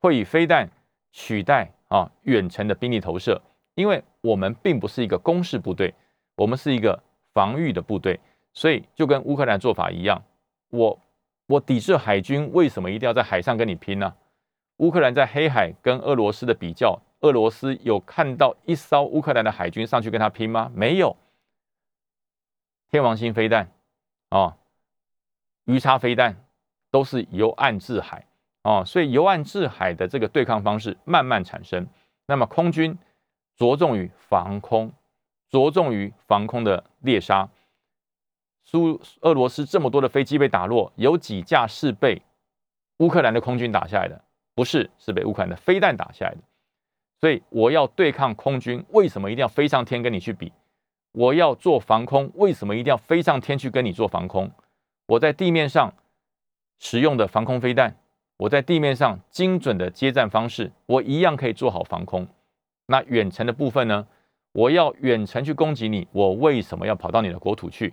[0.00, 0.68] 会以飞弹
[1.12, 3.40] 取代啊远程的兵力投射，
[3.74, 5.94] 因为我们并不是一个攻势部队，
[6.36, 7.02] 我们是一个
[7.32, 8.20] 防御的部队。
[8.56, 10.22] 所以就跟乌克兰做法一样，
[10.70, 10.96] 我
[11.46, 14.14] 我抵制海军，为什么一定要在海上跟你拼呢？
[14.78, 20.70] 乌克兰在黑海跟俄罗斯的比较，俄罗斯有看到一艘乌克兰的海军上去跟他拼吗？
[20.74, 21.16] 没有。
[22.90, 23.70] 天王星飞弹
[24.30, 24.56] 啊，
[25.64, 26.36] 鱼叉飞弹
[26.90, 28.26] 都是由岸制海
[28.62, 31.86] 啊，所以由岸制海的这个对抗方式慢慢产生。
[32.26, 32.96] 那么空军
[33.56, 34.92] 着重于防空，
[35.50, 37.48] 着重于防空的猎杀。
[38.64, 42.20] 苏俄罗斯这么多的飞机被打落，有几架是被
[42.98, 44.20] 乌克兰的空军打下来的？
[44.54, 46.40] 不是，是被乌克兰的飞弹打下来的。
[47.20, 50.52] 所以我要对抗空军，为什么一定要飞上天跟你去比？
[51.12, 54.50] 我要做防空，为什么一定要飞上天去跟你做防空？
[55.06, 55.92] 我在地面上
[56.80, 57.96] 使用的防空飞弹，
[58.38, 62.26] 我在地面上精准的接战方式，我一样可以做好防空。
[62.86, 64.06] 那远程的部分呢？
[64.52, 67.92] 我要远程去攻击你，我为什么要跑到你的国土去？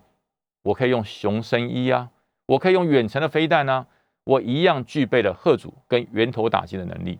[0.63, 2.09] 我可以用雄升一啊，
[2.45, 3.87] 我可以用远程的飞弹啊，
[4.23, 7.19] 我一样具备了贺主跟源头打击的能力。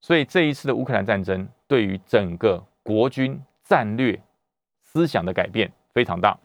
[0.00, 4.20] 所以这一次的乌克兰战争对于整个国军战略
[4.82, 6.38] 思想的改变非常大。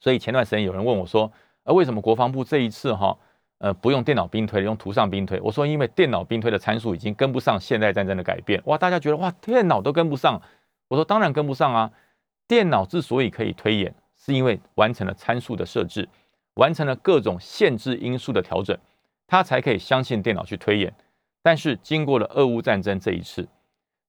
[0.00, 1.32] 所以前段时间有人问我说
[1.64, 3.16] ：“呃，为什么国防部这一次哈
[3.58, 10.42] 呃不用电脑兵推，用图上兵推？”我说：“因为电脑兵推的参数已经跟不上现代战争的改变。”哇，大家觉得哇，电脑都跟不上。
[10.88, 11.90] 我说：“当然跟不上啊，
[12.46, 16.08] 电脑之所以可以推演。”是因为完成了参数的设置，
[16.54, 18.76] 完成了各种限制因素的调整，
[19.26, 20.92] 他才可以相信电脑去推演。
[21.42, 23.46] 但是经过了俄乌战争这一次，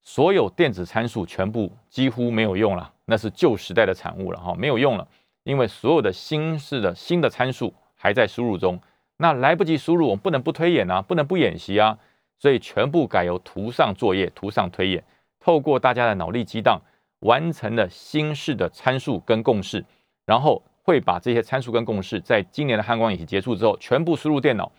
[0.04, 5.08] 所有电子参数全部几乎没有用了，那是旧时代的产物了哈，没有用了。
[5.44, 8.80] 因为所有的新式的新的参数还在输入中，
[9.18, 11.98] 那来不及输入，我们不能不推演啊，不能不演习啊，
[12.40, 15.04] 所以全部改由图上作业、图上推演，
[15.40, 16.82] 透过大家的脑力激荡，
[17.20, 19.84] 完成了新式的参数跟共识。
[20.26, 24.72] 然后会把这些参数跟共识，在今年的汉光演习结束之后，全部输入电脑。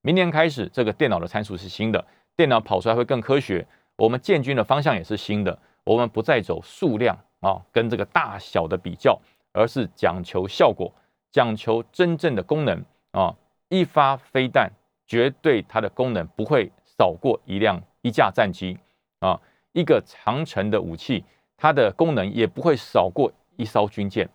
[0.00, 2.04] 明年开始，这个电脑的参数是新的，
[2.36, 3.66] 电脑跑出来会更科学。
[3.96, 9.20] 我们建军的方向也是新的，我们不再走数量啊，跟这个大小的比较，
[9.52, 10.92] 而是讲求效果，
[11.30, 13.34] 讲求真正的功能啊。
[13.68, 14.70] 一发飞弹，
[15.06, 18.78] 绝对它的功能不会少过一辆一架战机
[19.20, 19.40] 啊。
[19.72, 21.24] 一个长城的武器，
[21.62, 24.28] 它的功能也不会少过一艘军舰。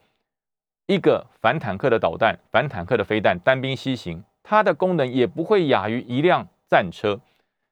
[0.85, 7.19] 一个反坦克的导弹、反坦克的飞弹，单兵西行，它的功能也不会亚于一辆战车。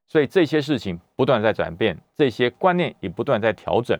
[0.07, 3.97] 所以这些事情不断在转变，这些观念也不断在调整。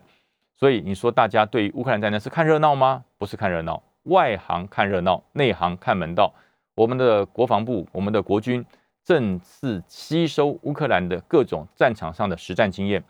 [0.54, 3.02] 所以你说大家对于乌克兰战争是看热闹吗？
[3.16, 6.34] 不是看热闹，外行看热闹，内行看门道。
[6.74, 8.62] 我们的国防部、我们的国军
[9.02, 13.02] 正是吸收乌克兰的各种战场上的实战经验，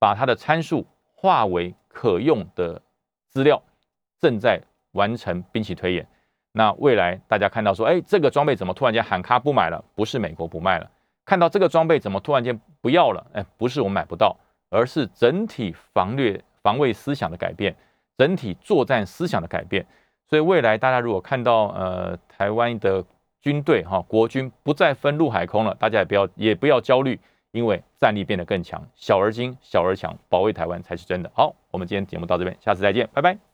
[0.00, 0.84] 把它的参数
[1.14, 2.80] 化为可用的
[3.28, 3.62] 资料，
[4.20, 4.60] 正在。
[4.92, 6.06] 完成兵棋推演，
[6.52, 9.82] 那未来大家看到说，哎，这个装备怎么突然间喊卡不买了？
[9.94, 10.90] 不是美国不卖了，
[11.24, 13.26] 看到这个装备怎么突然间不要了？
[13.32, 14.36] 哎，不是我们买不到，
[14.68, 17.74] 而是整体防略防卫思想的改变，
[18.18, 19.86] 整体作战思想的改变。
[20.28, 23.02] 所以未来大家如果看到呃台湾的
[23.40, 27.18] 军队哈国军不再分陆海空了，大家也不要也不要焦虑，
[27.52, 31.30] 因为战力变得更强，小而精，小而强，保卫台湾才是真的。
[31.34, 33.51] 好，我们今天节目到这边，下次再见，拜拜。